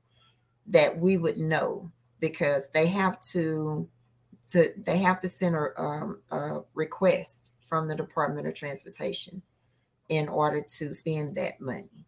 [0.67, 1.91] that we would know
[2.21, 3.89] because they have to
[4.51, 9.43] to they have to send a, um, a request from the Department of Transportation
[10.09, 12.05] in order to spend that money.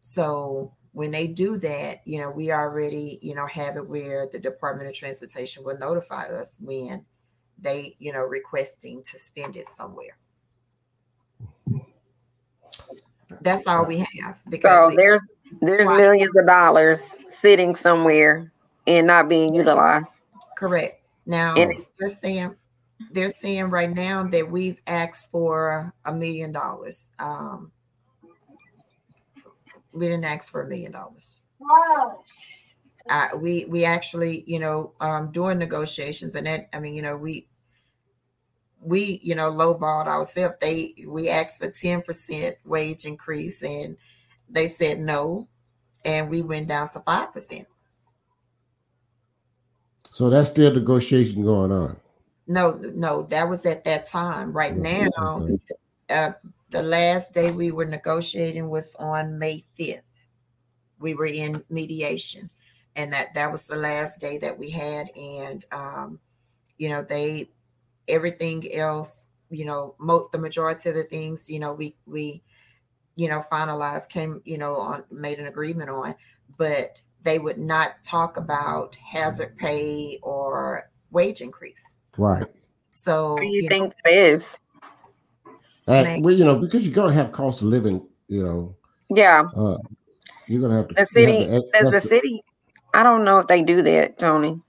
[0.00, 4.38] So when they do that, you know, we already, you know, have it where the
[4.38, 7.04] Department of Transportation will notify us when
[7.58, 10.16] they, you know, requesting to spend it somewhere.
[13.40, 15.20] That's all we have so because it- there's
[15.60, 15.96] there's Right.
[15.98, 17.00] millions of dollars
[17.40, 18.52] sitting somewhere
[18.86, 20.14] and not being utilized.
[20.56, 21.02] correct.
[21.26, 22.54] Now And- they're saying
[23.12, 27.10] they're saying right now that we've asked for a million dollars.
[27.18, 27.70] Um
[29.92, 31.36] we didn't ask for a million dollars.
[33.08, 37.16] uh, we we actually you know um during negotiations and that i mean you know
[37.16, 37.46] we
[38.84, 43.96] we you know lowballed ourselves they we asked for 10% wage increase and
[44.48, 45.46] they said no
[46.04, 47.66] and we went down to 5%
[50.10, 52.00] So that's still negotiation going on.
[52.46, 54.52] No, no, that was at that time.
[54.52, 55.58] Right now, Okay.
[56.10, 56.32] uh,
[56.70, 60.02] the last day we were negotiating was on May 5th.
[60.98, 62.50] We were in mediation,
[62.96, 65.10] and that that was the last day that we had.
[65.16, 66.20] And um,
[66.78, 67.50] you know, they
[68.08, 72.42] everything else, you know, mo- the majority of the things, you know, we we
[73.16, 76.14] you know finalized came, you know, on made an agreement on,
[76.58, 81.96] but they would not talk about hazard pay or wage increase.
[82.18, 82.46] Right.
[82.90, 84.58] So What do you know, think it is?
[85.86, 88.76] And, Make- well, you know, because you're gonna have cost of living, you know,
[89.10, 89.76] Yeah, uh,
[90.46, 91.40] you're gonna have to the city.
[91.44, 92.42] have to- Does the that's city?
[92.94, 94.62] I don't know if they do that, Tony.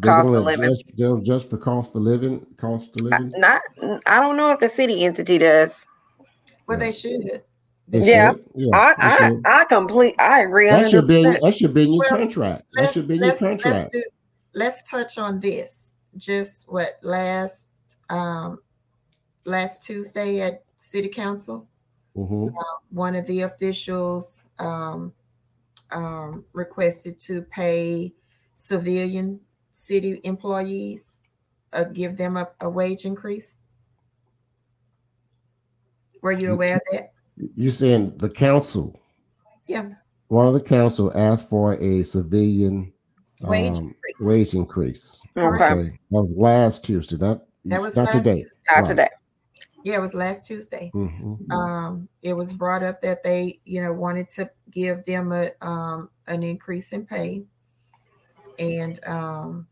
[0.00, 0.64] They're cost of living.
[0.64, 3.30] adjust- They'll adjust for cost of living, cost of living.
[3.36, 3.62] Not.
[4.06, 5.86] I don't know if the city entity does.
[6.66, 7.42] well, they should.
[7.88, 8.32] They Yeah.
[8.32, 8.44] should.
[8.54, 8.94] yeah, I.
[8.94, 9.28] they I.
[9.28, 9.42] should.
[9.46, 10.14] I complete.
[10.18, 10.70] I agree.
[10.70, 11.40] that should be 100%.
[11.42, 12.62] that should be in your Well, contract.
[12.74, 13.92] That should be in your let's, contract.
[13.92, 14.02] do-
[14.54, 15.92] let's touch on this.
[16.16, 17.68] Just what last
[18.10, 18.60] um
[19.44, 21.66] last Tuesday at City Council,
[22.16, 22.52] Mhm.
[22.90, 25.12] one of the officials um,
[25.90, 28.14] um, requested to pay
[28.54, 29.40] civilian
[29.74, 31.18] city employees,
[31.72, 33.56] uh, give them a, a wage increase.
[36.22, 37.10] Were you aware of that?
[37.56, 39.00] You're saying the council,
[39.66, 39.90] Yeah,
[40.28, 42.92] one of the council asked for a civilian
[43.42, 44.20] wage um, increase.
[44.20, 45.20] wage increase.
[45.36, 45.58] Okay.
[45.90, 48.42] That was last Tuesday, not That was not last today.
[48.42, 48.58] Tuesday.
[48.68, 48.86] Not Right.
[48.86, 49.08] today.
[49.84, 50.90] Yeah, it was last Tuesday.
[50.94, 51.50] Mhm.
[51.52, 56.08] um, it was brought up that they, you know, wanted to give them a um,
[56.28, 57.44] an increase in pay,
[58.58, 59.68] and um,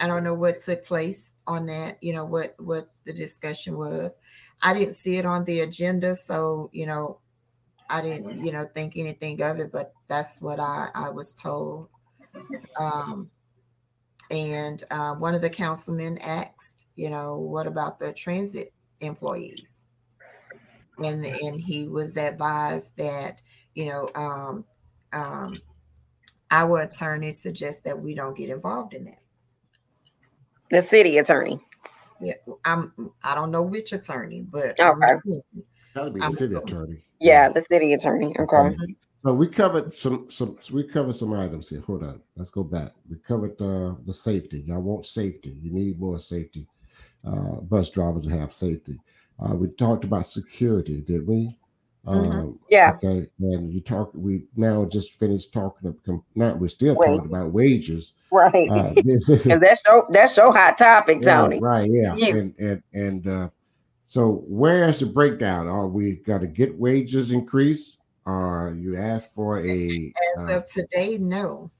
[0.00, 2.02] I don't know what took place on that.
[2.02, 4.20] You know what what the discussion was.
[4.62, 7.20] I didn't see it on the agenda, so you know,
[7.90, 9.72] I didn't, you know, think anything of it.
[9.72, 11.90] But that's what I I was told.
[12.78, 13.30] Um,
[14.30, 19.88] and uh, one of the councilmen asked, you know, what about the transit employees?
[20.98, 23.40] and and he was advised that
[23.74, 24.64] you know um
[25.12, 25.62] um
[26.50, 29.18] our attorney suggests that we don't get involved in that
[30.70, 31.60] The city attorney.
[32.20, 32.34] yeah
[32.64, 32.92] i'm
[33.22, 35.14] i don't know which attorney but I'm Okay.
[35.16, 35.42] assuming-
[35.94, 37.02] Gotta be the I'm city so- attorney.
[37.20, 38.32] Yeah, the city attorney.
[38.38, 38.76] Okay.
[39.24, 41.80] So we covered some some we covered some items here.
[41.80, 42.22] Hold on.
[42.36, 42.92] Let's go back.
[43.10, 44.60] We covered uh, the safety.
[44.64, 45.56] Y'all want safety.
[45.60, 46.68] You need more safety.
[47.24, 49.00] Uh, bus drivers to have safety.
[49.40, 51.57] Uh, we talked about security, did we?
[52.08, 52.34] Mhm.
[52.40, 52.92] Um, Yeah.
[53.02, 53.26] Okay.
[53.40, 54.10] And you talk.
[54.14, 55.88] We now just finished talking.
[55.88, 55.96] Of,
[56.34, 57.06] now we're still Wage.
[57.08, 58.14] talking about wages.
[58.30, 58.68] Right.
[58.70, 61.60] Uh, this, 'Cause that's your that's your hot topic, Yeah, Tony.
[61.60, 62.14] Right, yeah.
[62.14, 62.36] You.
[62.38, 63.48] And and and uh
[64.04, 65.66] so where's the breakdown?
[65.68, 67.98] Are we got to get wages increase?
[68.24, 69.86] Or you ask for a
[70.34, 71.70] as uh, of today no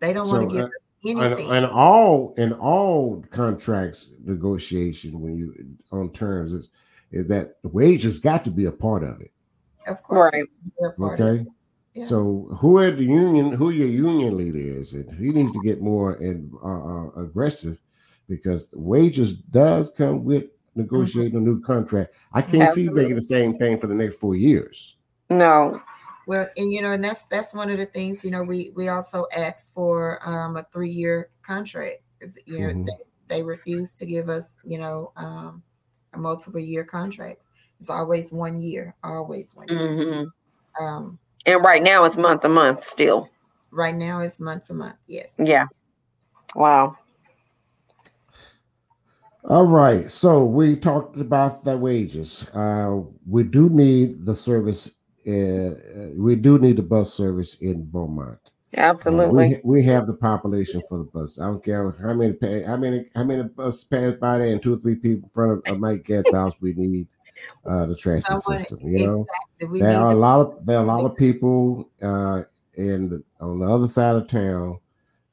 [0.00, 0.72] they don't So, want to give uh, us
[1.04, 5.54] and, anything and all in all contracts negotiation when you
[5.92, 6.70] on terms is
[7.10, 9.32] is that the wages got to be a part of it.
[9.86, 10.44] of course Right.
[10.44, 11.46] it's a part of Okay.
[11.94, 12.06] Yeah.
[12.06, 13.52] So who are the union?
[13.52, 14.92] Who your union leader is?
[14.92, 17.80] And he needs to get more and uh, uh, aggressive
[18.28, 20.44] because wages does come with
[20.76, 22.14] negotiating a new contract.
[22.32, 24.96] I can't see making the same thing for the next four years.
[25.30, 25.80] No.
[26.26, 28.22] Well, and you know, and that's that's one of the things.
[28.24, 32.02] You know, we we also asked for um, a three year contract.
[32.20, 32.86] 'cause, You know, Mhm.
[32.86, 35.67] they, they refused to give us, you know, um, a
[36.18, 37.48] multiple year contracts.
[37.80, 40.28] It's always one year, always one year.
[40.78, 43.28] hmm Um, And right now it's month to month still.
[43.70, 44.96] right now it's month to month.
[45.06, 45.36] Yes.
[45.38, 45.66] Yeah.
[46.54, 46.96] Wow.
[49.44, 50.04] All right.
[50.10, 52.46] So we talked about the wages.
[52.52, 54.90] Uh, we do need the service.
[55.26, 58.50] Uh, uh, we do need the bus service in Beaumont.
[58.76, 59.60] Uh, Absolutely.
[59.64, 61.40] we, we have the population for the bus.
[61.40, 64.62] I don't care how many pay, how many how many buses pass by there and
[64.62, 66.52] two or three people in front of, of Mike Getz' house.
[66.60, 67.06] We need
[67.64, 68.78] uh, the transit Someone- system.
[68.82, 69.26] You know,
[69.60, 69.80] Exactly.
[69.80, 72.42] There are a lot of there are a lot of people uh,
[72.74, 74.78] in the, on the other side of town,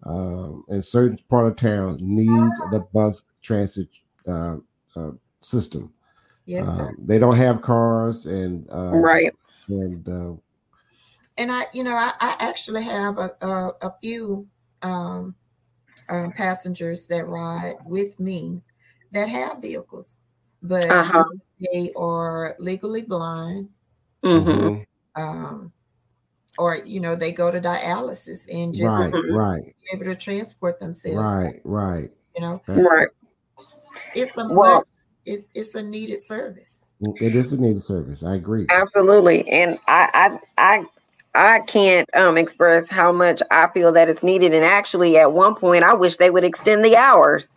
[0.03, 3.89] um, in certain part of town, need the bus transit
[4.27, 4.57] uh,
[4.95, 5.11] uh,
[5.41, 5.93] system.
[6.45, 6.87] yes, sir.
[6.87, 9.31] Um, they don't have cars, and uh, right.
[9.67, 10.33] and uh,
[11.37, 14.47] and I, you know, I, I actually have a, a, a few
[14.81, 15.35] um,
[16.09, 18.61] um, passengers that ride with me
[19.11, 20.19] that have vehicles,
[20.63, 21.23] but Uh-huh.
[21.59, 23.69] they are legally blind,
[24.23, 25.73] hmm mhm, um,
[26.57, 29.35] or you know, they go to dialysis and just right, Mhm.
[29.35, 31.33] right, be able to transport themselves.
[31.33, 32.09] right, right.
[32.35, 33.07] You know, Right.
[34.15, 34.85] it's a Well-
[35.25, 36.89] it's it's a needed service.
[37.19, 38.23] It is a needed service.
[38.23, 38.67] I agree.
[38.69, 39.47] Absolutely.
[39.49, 40.85] And I I I
[41.35, 44.53] I can't um, express how much I feel that it's needed.
[44.53, 47.49] And actually, at one point, I wish they would extend the hours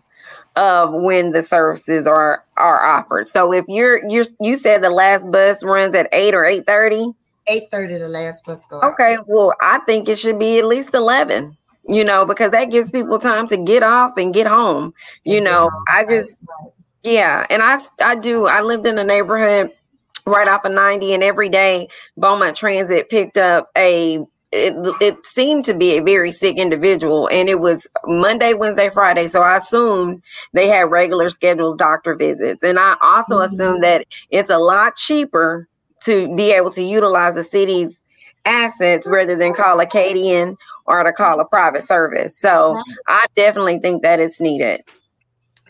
[0.57, 3.29] of when the services are are offered.
[3.29, 7.13] So if you're you you said the last bus runs at eight or eight thirty.
[7.47, 8.81] Eight thirty, the last bus go.
[8.81, 11.57] Okay, well, I think it should be at least eleven.
[11.87, 14.93] You know, because that gives people time to get off and get home.
[15.25, 16.35] You know, I just
[17.03, 18.47] yeah, and I I do.
[18.47, 19.73] I lived in a neighborhood
[20.29, 25.67] right off of 90 and every day Beaumont Transit picked up a it, it seemed
[25.67, 29.27] to be a very sick individual and it was Monday, Wednesday, Friday.
[29.27, 30.23] So I assumed
[30.55, 32.65] they had regular scheduled doctor visits.
[32.65, 33.45] And I also mm-hmm.
[33.45, 35.69] assume that it's a lot cheaper
[36.05, 38.01] to be able to utilize the city's
[38.47, 40.57] assets rather than call Acadian
[40.87, 42.39] or to call a private service.
[42.39, 44.81] So I definitely think that it's needed.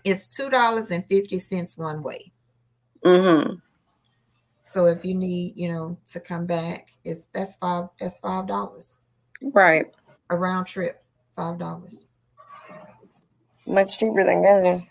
[0.04, 2.30] It's two dollars and fifty cents one way.
[3.04, 3.54] Mm-hmm.
[4.68, 9.00] So if you need, you know, to come back, it's that's five that's five dollars.
[9.40, 9.86] Right.
[10.28, 11.02] A round trip,
[11.34, 12.06] five dollars.
[13.66, 14.82] Much cheaper than gas.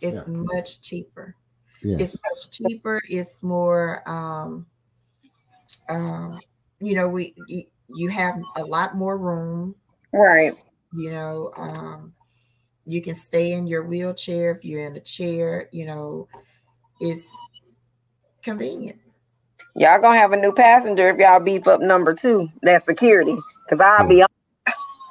[0.00, 0.34] It's yeah.
[0.54, 1.34] much cheaper.
[1.82, 2.00] Yes.
[2.00, 3.00] It's much cheaper.
[3.08, 4.66] It's more um
[5.88, 6.38] um
[6.80, 7.34] you know, we
[7.88, 9.74] you have a lot more room.
[10.12, 10.54] Right.
[10.94, 12.14] You know, um
[12.86, 16.28] you can stay in your wheelchair if you're in a chair, you know,
[17.00, 17.28] it's
[18.42, 18.98] convenient.
[19.76, 22.48] Y'all gonna have a new passenger if y'all beef up number two.
[22.62, 23.36] That's security.
[23.68, 24.28] Cause I'll be on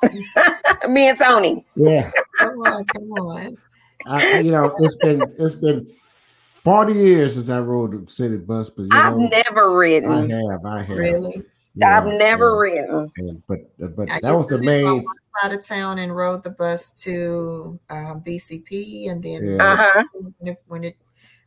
[0.93, 1.65] me and Tony.
[1.75, 2.11] Yeah.
[2.37, 3.57] come on, come on.
[4.05, 8.69] I, you know, it's been it's been 40 years since I rode the city bus,
[8.69, 10.11] but I've know, never ridden.
[10.11, 10.97] I have, I have.
[10.97, 11.41] Really?
[11.75, 13.09] Yeah, I've never ridden.
[13.17, 13.59] And, but
[13.95, 15.05] but I that was the main
[15.43, 19.73] out of town and rode the bus to um, BCP, and then yeah.
[19.73, 20.03] uh-huh.
[20.37, 20.97] when it, when it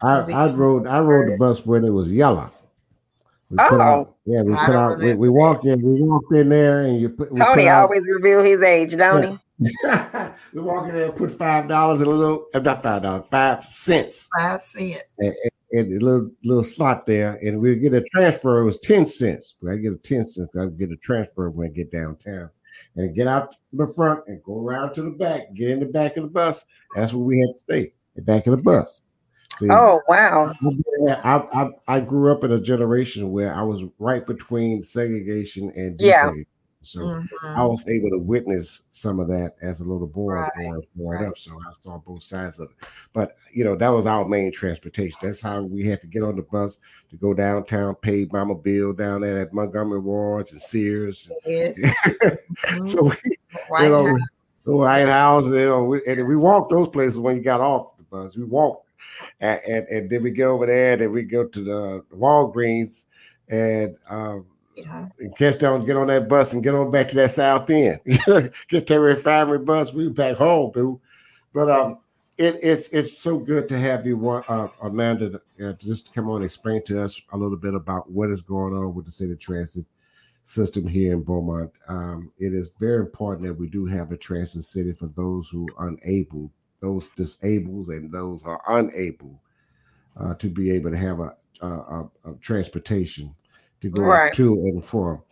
[0.03, 2.51] I, I rode I rode the bus when it was yellow.
[3.53, 4.99] We oh, out, yeah, we put out.
[4.99, 5.83] We, we, walked in.
[5.83, 7.37] We walked in there, and you put.
[7.37, 10.33] Tony put always reveal his age, don't yeah.
[10.33, 10.33] he?
[10.55, 13.27] we walk in there and put five dollars in a little, uh, not five dollars,
[13.29, 14.31] five cents.
[14.39, 15.03] Five cents.
[15.19, 15.35] And,
[15.73, 18.61] and, a little little slot there, and we get a transfer.
[18.61, 19.57] It was ten cents.
[19.71, 20.57] I get a ten cents.
[20.57, 22.49] I get a transfer when I get downtown,
[22.97, 25.43] and get out the front and go around to the back.
[25.55, 26.65] Get in the back of the bus.
[26.95, 27.93] That's where we had to stay.
[28.17, 29.03] The back of the bus.
[29.57, 30.53] See, oh wow!
[31.25, 35.99] I, I, I grew up in a generation where I was right between segregation and
[35.99, 36.37] desegregation.
[36.37, 36.43] Yeah.
[36.83, 37.59] So mm-hmm.
[37.59, 40.51] I was able to witness some of that as a little boy right.
[40.55, 41.29] growing, right.
[41.29, 41.39] up.
[41.39, 42.89] So I saw both sides of it.
[43.13, 45.19] But you know, that was our main transportation.
[45.23, 46.79] That's how we had to get on the bus
[47.11, 51.31] to go downtown, pay Mama Bill down there at Montgomery Wards and Sears.
[51.47, 51.79] Yes.
[51.81, 52.85] mm-hmm.
[52.85, 53.37] so we,
[53.69, 54.21] White you know, House.
[54.67, 58.03] White House, you know, we, and we walked those places when you got off the
[58.05, 58.37] bus.
[58.37, 58.87] We walked
[59.41, 63.05] and, and, and then we go over there, and then we go to the Walgreens
[63.49, 64.47] and um,
[64.77, 65.09] yeah.
[65.19, 68.01] and catch down, get on that bus and get on back to that South End.
[68.69, 69.93] get that refinery bus.
[69.93, 70.99] We back home, dude.
[71.53, 71.99] But um,
[72.39, 76.37] it, it's it's so good to have you, uh, Amanda, uh, just to come on
[76.37, 79.37] and explain to us a little bit about what is going on with the city
[79.37, 79.85] transit
[80.43, 81.71] system here in Beaumont.
[81.89, 85.69] Um, it is very important that we do have a transit city for those who
[85.77, 86.51] are unable
[86.83, 89.41] those disabled and those are unable
[90.19, 93.33] uh, to be able to have a, a, a transportation
[93.81, 94.33] to go right.
[94.35, 95.23] to and from.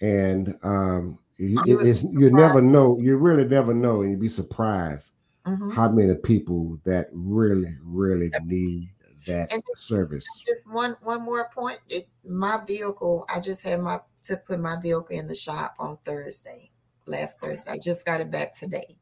[0.00, 5.70] And um, you, you never know, you really never know, and you'd be surprised mm-hmm.
[5.70, 8.90] how many people that really, really need
[9.26, 10.26] that and service.
[10.46, 11.80] Just one one more point.
[11.88, 15.98] It, my vehicle, I just had my to put my vehicle in the shop on
[16.04, 16.70] Thursday,
[17.06, 17.72] last Thursday.
[17.72, 18.96] I just got it back today.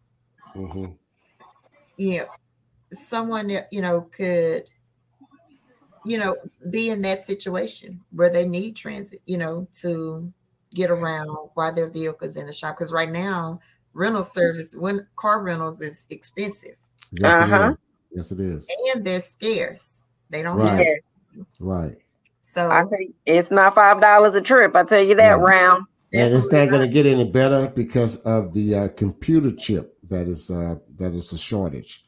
[0.55, 0.93] Mm-hmm
[1.97, 2.27] you know,
[2.93, 4.71] someone you know could
[6.05, 6.37] you know
[6.71, 10.33] be in that situation where they need transit you know to
[10.75, 13.59] get around while their vehicle's in the shop because right now
[13.93, 16.77] rental service when car rentals is expensive
[17.13, 17.67] yes, uh-huh.
[17.67, 17.79] it is.
[18.13, 20.87] yes it is and they're scarce they don't right.
[20.87, 21.97] have right
[22.43, 25.57] so I think it's not five dollars a trip i tell you that right.
[25.57, 29.96] round and it's not going to get any better because of the uh, computer chip
[30.09, 32.03] that is uh, that is a shortage.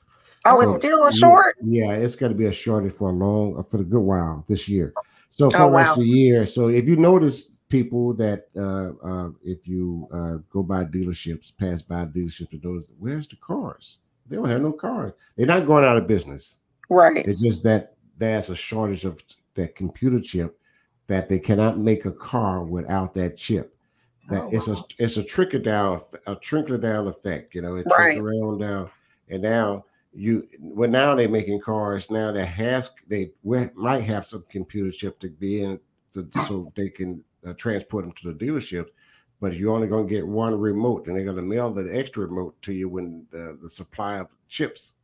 [0.45, 1.57] Oh, so, it's still a short.
[1.63, 4.69] Yeah, it's going to be a shortage for a long for a good while this
[4.69, 4.93] year.
[5.31, 5.95] So for oh, wow.
[5.95, 10.85] the year, so if you notice people that uh, uh, if you uh, go by
[10.85, 13.99] dealerships, pass by dealerships, and those where's the cars?
[14.27, 15.13] They don't have no cars.
[15.37, 16.59] They're not going out of business.
[16.91, 17.27] Right.
[17.27, 19.23] It's just that there's a shortage of
[19.55, 20.59] that computer chip
[21.07, 23.75] that they cannot make a car without that chip
[24.29, 24.75] that oh, it's wow.
[24.75, 27.55] a it's a trickle down a trickle down effect.
[27.55, 28.13] You know, it right.
[28.13, 28.91] trickle around down,
[29.29, 34.43] and now you well now they're making cars now that has they might have some
[34.51, 35.81] computer chip to be in
[36.13, 38.87] to, so they can uh, transport them to the dealership,
[39.41, 42.27] but you're only going to get one remote, and they're going to mail the extra
[42.27, 44.95] remote to you when the, the supply of chips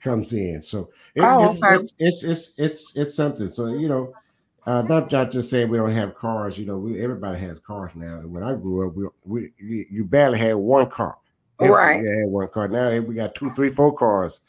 [0.00, 0.60] comes in.
[0.60, 1.76] So it's, Oh, it's, okay.
[1.76, 3.48] it's, it's it's it's it's something.
[3.48, 4.12] So you know,
[4.66, 6.58] uh, not not just saying we don't have cars.
[6.58, 8.18] You know, we, everybody has cars now.
[8.18, 11.16] When I grew up, we we you, barely had one car.
[11.58, 11.96] Right.
[11.96, 12.68] Had one car.
[12.68, 14.40] Now we got two, three, four cars.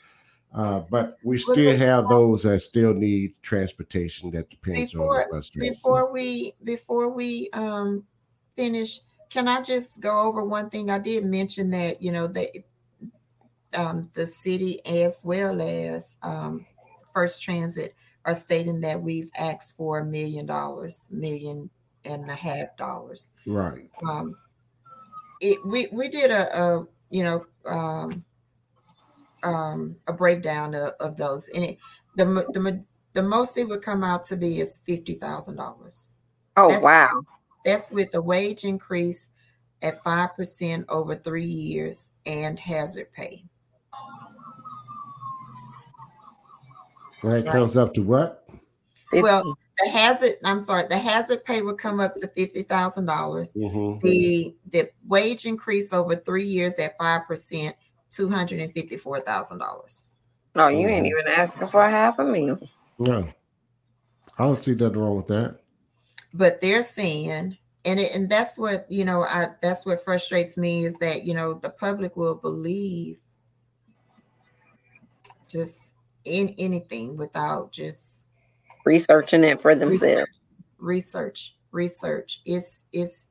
[0.53, 5.35] Uh, but we still have those that still need transportation that depends Before- on the
[5.37, 8.03] bus before we before we um
[8.57, 8.99] finish
[9.29, 12.49] can i just go over one thing i did mention that you know that
[13.77, 16.65] um the city as well as um
[17.13, 17.95] first transit
[18.25, 21.69] are stating that we've asked for a million dollars million
[22.05, 23.89] and a half dollars Right.
[24.07, 24.35] um
[25.41, 28.23] it we we did a, a you know um
[29.43, 31.77] um a breakdown of, of those and it
[32.15, 36.07] the the the most it would come out to be is fifty thousand dollars
[36.57, 37.23] Oh That's- wow.
[37.65, 39.31] that's with a wage increase
[39.81, 43.43] at five percent over three years and hazard pay
[47.23, 47.51] And that Right.
[47.51, 48.47] comes up to what?
[49.13, 53.53] Well, the hazard i'm sorry the hazard pay would come up to fifty thousand dollars
[53.53, 57.75] hmm the the wage increase over three years at five percent
[58.09, 60.05] two hundred and fifty four thousand dollars
[60.53, 62.59] no, you ain't even asking for half a meal.
[62.99, 63.29] No.
[64.37, 65.59] I don't see nothing wrong with that.
[66.33, 70.83] but they're saying and it, and that's what you know i that's what frustrates me
[70.83, 73.17] is that you know the public will believe
[75.49, 75.95] just
[76.25, 78.27] in anything without just
[78.85, 80.29] Researching it for themselves.
[80.79, 83.29] research research it's it's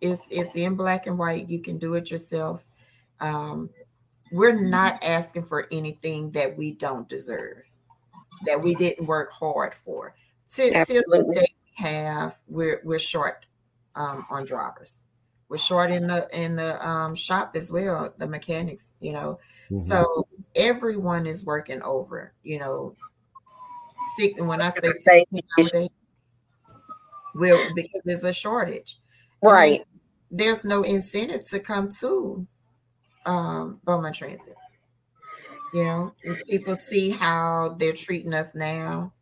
[0.00, 2.64] it's it's in black and white you can do it yourself
[3.20, 3.68] um
[4.32, 7.62] we're not asking for anything that we don't deserve
[8.46, 10.14] that we didn't work hard for
[10.48, 11.34] till, till this Absolutely.
[11.34, 11.46] day
[11.78, 13.44] we have we're we're short
[13.94, 15.06] um on drivers
[15.50, 19.38] we're short in the in the um shop as well the mechanics you know
[19.70, 19.78] Mhm.
[19.78, 20.26] so
[20.56, 22.94] everyone is working over you know
[24.16, 25.88] sick and when i say Say- sick nowadays
[27.34, 28.98] will because there's a shortage
[29.42, 29.86] And Right.
[30.30, 32.46] there's no incentive to come to
[33.26, 34.56] um Beaumont Transit.
[35.72, 39.12] You know, if people see how they're treating us now.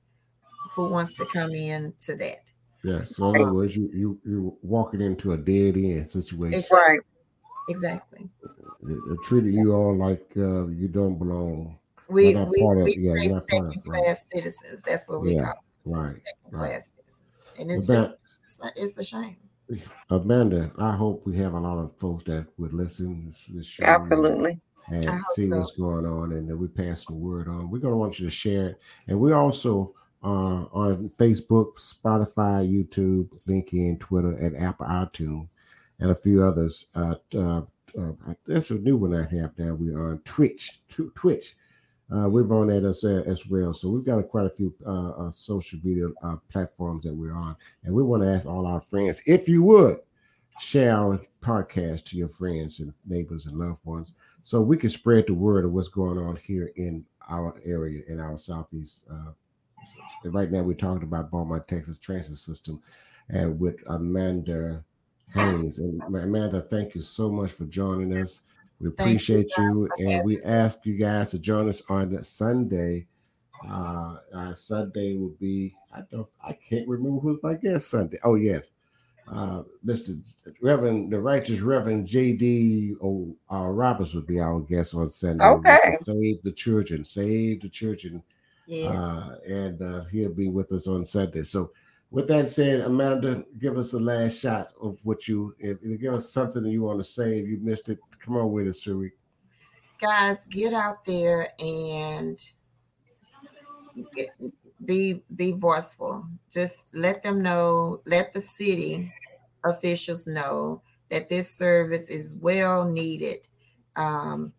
[0.75, 2.39] Who wants to come in to that?
[2.85, 3.03] Yeah.
[3.05, 6.63] So in other words, you you you're walking into a dead end situation.
[6.71, 7.01] Right.
[7.69, 8.29] Exactly.
[8.83, 11.79] They- They're treating you all like uh, you don't belong.
[12.09, 14.03] We not we, part of- we yeah, say you're not part of second it, right.
[14.05, 14.83] class citizens.
[14.87, 16.69] That's what we Yeah, call them, right, second right.
[16.71, 19.37] class citizens, and it's Well, just it's a, it's a shame.
[20.11, 23.85] Amanda, I hope we have a lot of folks that would listen to this show.
[23.85, 24.59] Absolutely.
[24.91, 25.59] and see so.
[25.59, 27.71] what's going on, and then we pass the word on.
[27.71, 32.67] We're going to want you to share it, and we're also uh, on Facebook, Spotify,
[32.67, 35.51] YouTube, LinkedIn, Twitter, and Apple iTunes,
[36.01, 36.87] and a few others.
[36.95, 37.63] Uh, uh,
[37.99, 38.13] uh,
[38.47, 39.75] that's a new one I have now.
[39.75, 40.81] We're on Twitch,
[41.15, 41.55] Twitch.
[42.11, 43.75] Uh, we're on that as, as well.
[43.75, 47.37] So we've got a, quite a few uh, uh, social media uh, platforms that we're
[47.37, 49.99] on, and we want to ask all our friends if you would
[50.59, 54.13] share our podcast to your friends and neighbors and loved ones
[54.43, 58.19] so we can spread the word of what's going on here in our area in
[58.19, 59.31] our southeast uh,
[60.25, 62.81] right now we're talking about beaumont texas transit system
[63.29, 64.85] and with amanda
[65.35, 68.43] haynes and amanda thank you so much for joining us
[68.81, 73.07] we Thank you, appreciate you, and we ask you guys to join us on sunday
[73.69, 78.37] uh our sunday will be i don't i can't remember who's my guest sunday oh
[78.37, 78.71] yes
[79.31, 80.17] uh, Mr.
[80.63, 82.95] Reverend, the righteous Reverend J.D.
[83.03, 85.45] O, uh, Roberts would be our guest on Sunday.
[85.45, 85.99] Okay.
[86.01, 88.23] Save the children, save the children,
[88.67, 88.87] Yes.
[88.87, 91.43] uh, and uh, he'll be with us on Sunday.
[91.43, 91.73] So,
[92.11, 96.15] with that said, Amanda, give us a last shot of what you, if, if give
[96.15, 97.39] us something that you want to say.
[97.39, 99.11] If you missed it, come on with it, Suri.
[100.01, 102.41] guys get out there and
[104.15, 104.31] get,
[104.85, 109.13] be be voiceful just let them know let the city
[109.65, 113.49] officials know that this service is well needed.
[113.97, 114.53] Um,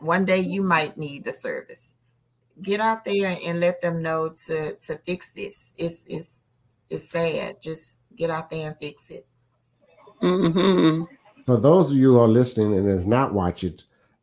[0.00, 1.96] one day you might need the service.
[2.62, 5.72] Get out there and let them know to to fix this.
[5.76, 6.42] It's it's
[6.92, 9.26] it's sad just get out there and fix it
[10.20, 11.04] hmm
[11.44, 13.74] For those of you who are listening and is not watching,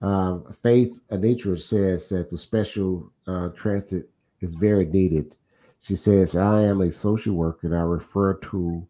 [0.01, 4.09] uh, Faith Anitra says that the special uh, transit
[4.39, 5.36] is very needed.
[5.82, 8.88] She says, I am a social worker and I refer to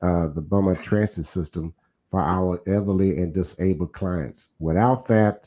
[0.00, 1.74] uh, the Beaumont transit system
[2.06, 4.48] for our elderly and disabled clients.
[4.58, 5.44] Without that,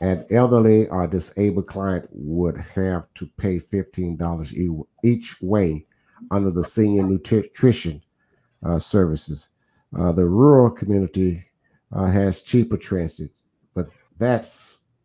[0.00, 5.86] an elderly or disabled client would have to pay $15 e- each way
[6.30, 8.02] under the senior nutrition
[8.64, 9.48] uh, services.
[9.96, 11.44] Uh, the rural community
[11.92, 13.30] uh, has cheaper transit,
[13.74, 14.44] but that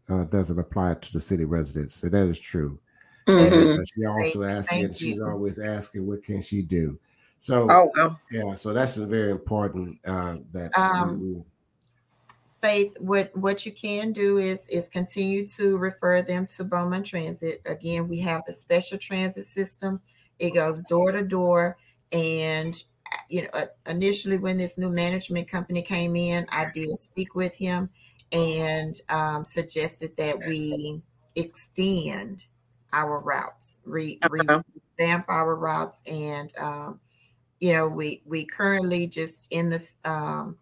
[0.10, 1.94] uh, doesn't apply to the city residents.
[1.96, 2.80] So that is true.
[3.28, 3.70] Mhm.
[3.72, 5.26] And uh, she also Thank- asking, thank she's you.
[5.28, 6.98] always asking, what can she do?
[7.38, 8.20] So Oh well.
[8.32, 11.44] yeah, so that's a very important uh, that Um, we, we-
[12.62, 17.62] Faith, what what you can do is is continue to refer them to Beaumont Transit.
[17.66, 20.02] Again, we have the special transit system.
[20.40, 21.78] It goes door to door,
[22.12, 22.82] and
[23.30, 27.56] you know, uh, initially when this new management company came in, I did speak with
[27.56, 27.90] him
[28.32, 31.02] and um, suggested that we
[31.36, 32.48] extend
[32.94, 34.64] our routes, re, re, Uh-huh.
[35.00, 37.02] revamp our routes, and um,
[37.60, 40.60] you know, we we currently just in this um,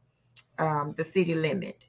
[0.60, 1.88] um, the city limit.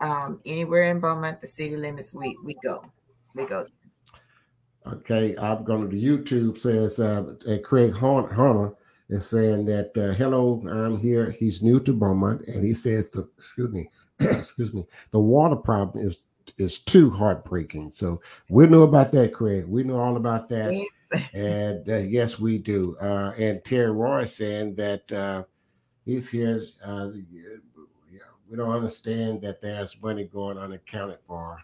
[0.00, 2.90] Um, anywhere in Beaumont, the city limits, we we go,
[3.34, 3.68] we go.
[4.84, 8.74] Okay, I'm going to YouTube says uh, uh, Craig Horner
[9.08, 11.30] is saying that uh, hello, I'm here.
[11.30, 16.04] He's new to Beaumont, and he says the excuse me, excuse me, the water problem
[16.04, 16.18] is
[16.58, 17.92] is too heartbreaking.
[17.92, 19.66] So we know about that, Craig.
[19.68, 21.28] We know all about that, Yes.
[21.34, 22.96] and uh, yes, we do.
[23.00, 25.44] Uh, and Terry Roy is saying that uh,
[26.04, 26.58] he's here.
[26.84, 28.20] Uh, yeah,
[28.50, 31.58] we don't understand that there's money going unaccounted for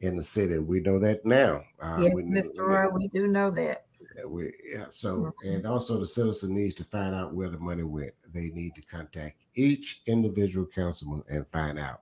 [0.00, 0.58] in the city.
[0.58, 1.62] We know that now.
[1.80, 2.66] Uh, yes, Mr.
[2.66, 3.86] Roy, we do know that.
[4.26, 5.54] we, yeah, so Mhm.
[5.56, 8.14] and also the citizen needs to find out where the money went.
[8.32, 12.00] They need to contact each individual councilman and find out.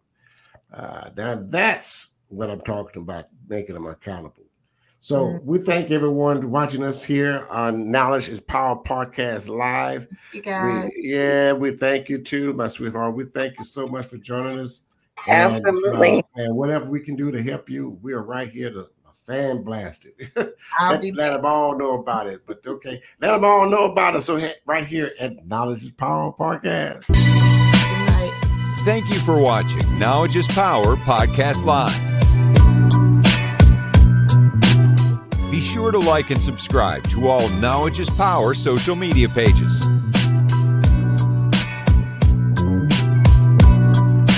[0.73, 4.45] Uh, now that's what I'm talking about, making them accountable.
[5.01, 5.45] So Mhm.
[5.45, 10.07] we thank everyone watching us here on Knowledge is Power Podcast Live.
[10.33, 13.15] You guys, We, yeah, we thank you too, my sweetheart.
[13.15, 14.83] We thank you so much for joining us.
[15.27, 16.25] And, uh, Absolutely.
[16.37, 20.55] and whatever we can do to help you, we are right here to sandblast it.
[20.79, 22.43] I'll let, be let them all know about it.
[22.47, 24.23] But okay, let them all know about it.
[24.23, 27.07] So he- right here at Knowledge is Power Podcast.
[28.85, 31.95] Thank you for watching Knowledge is Power Podcast Live.
[35.51, 39.87] Be sure to like and subscribe to all Knowledge is Power social media pages.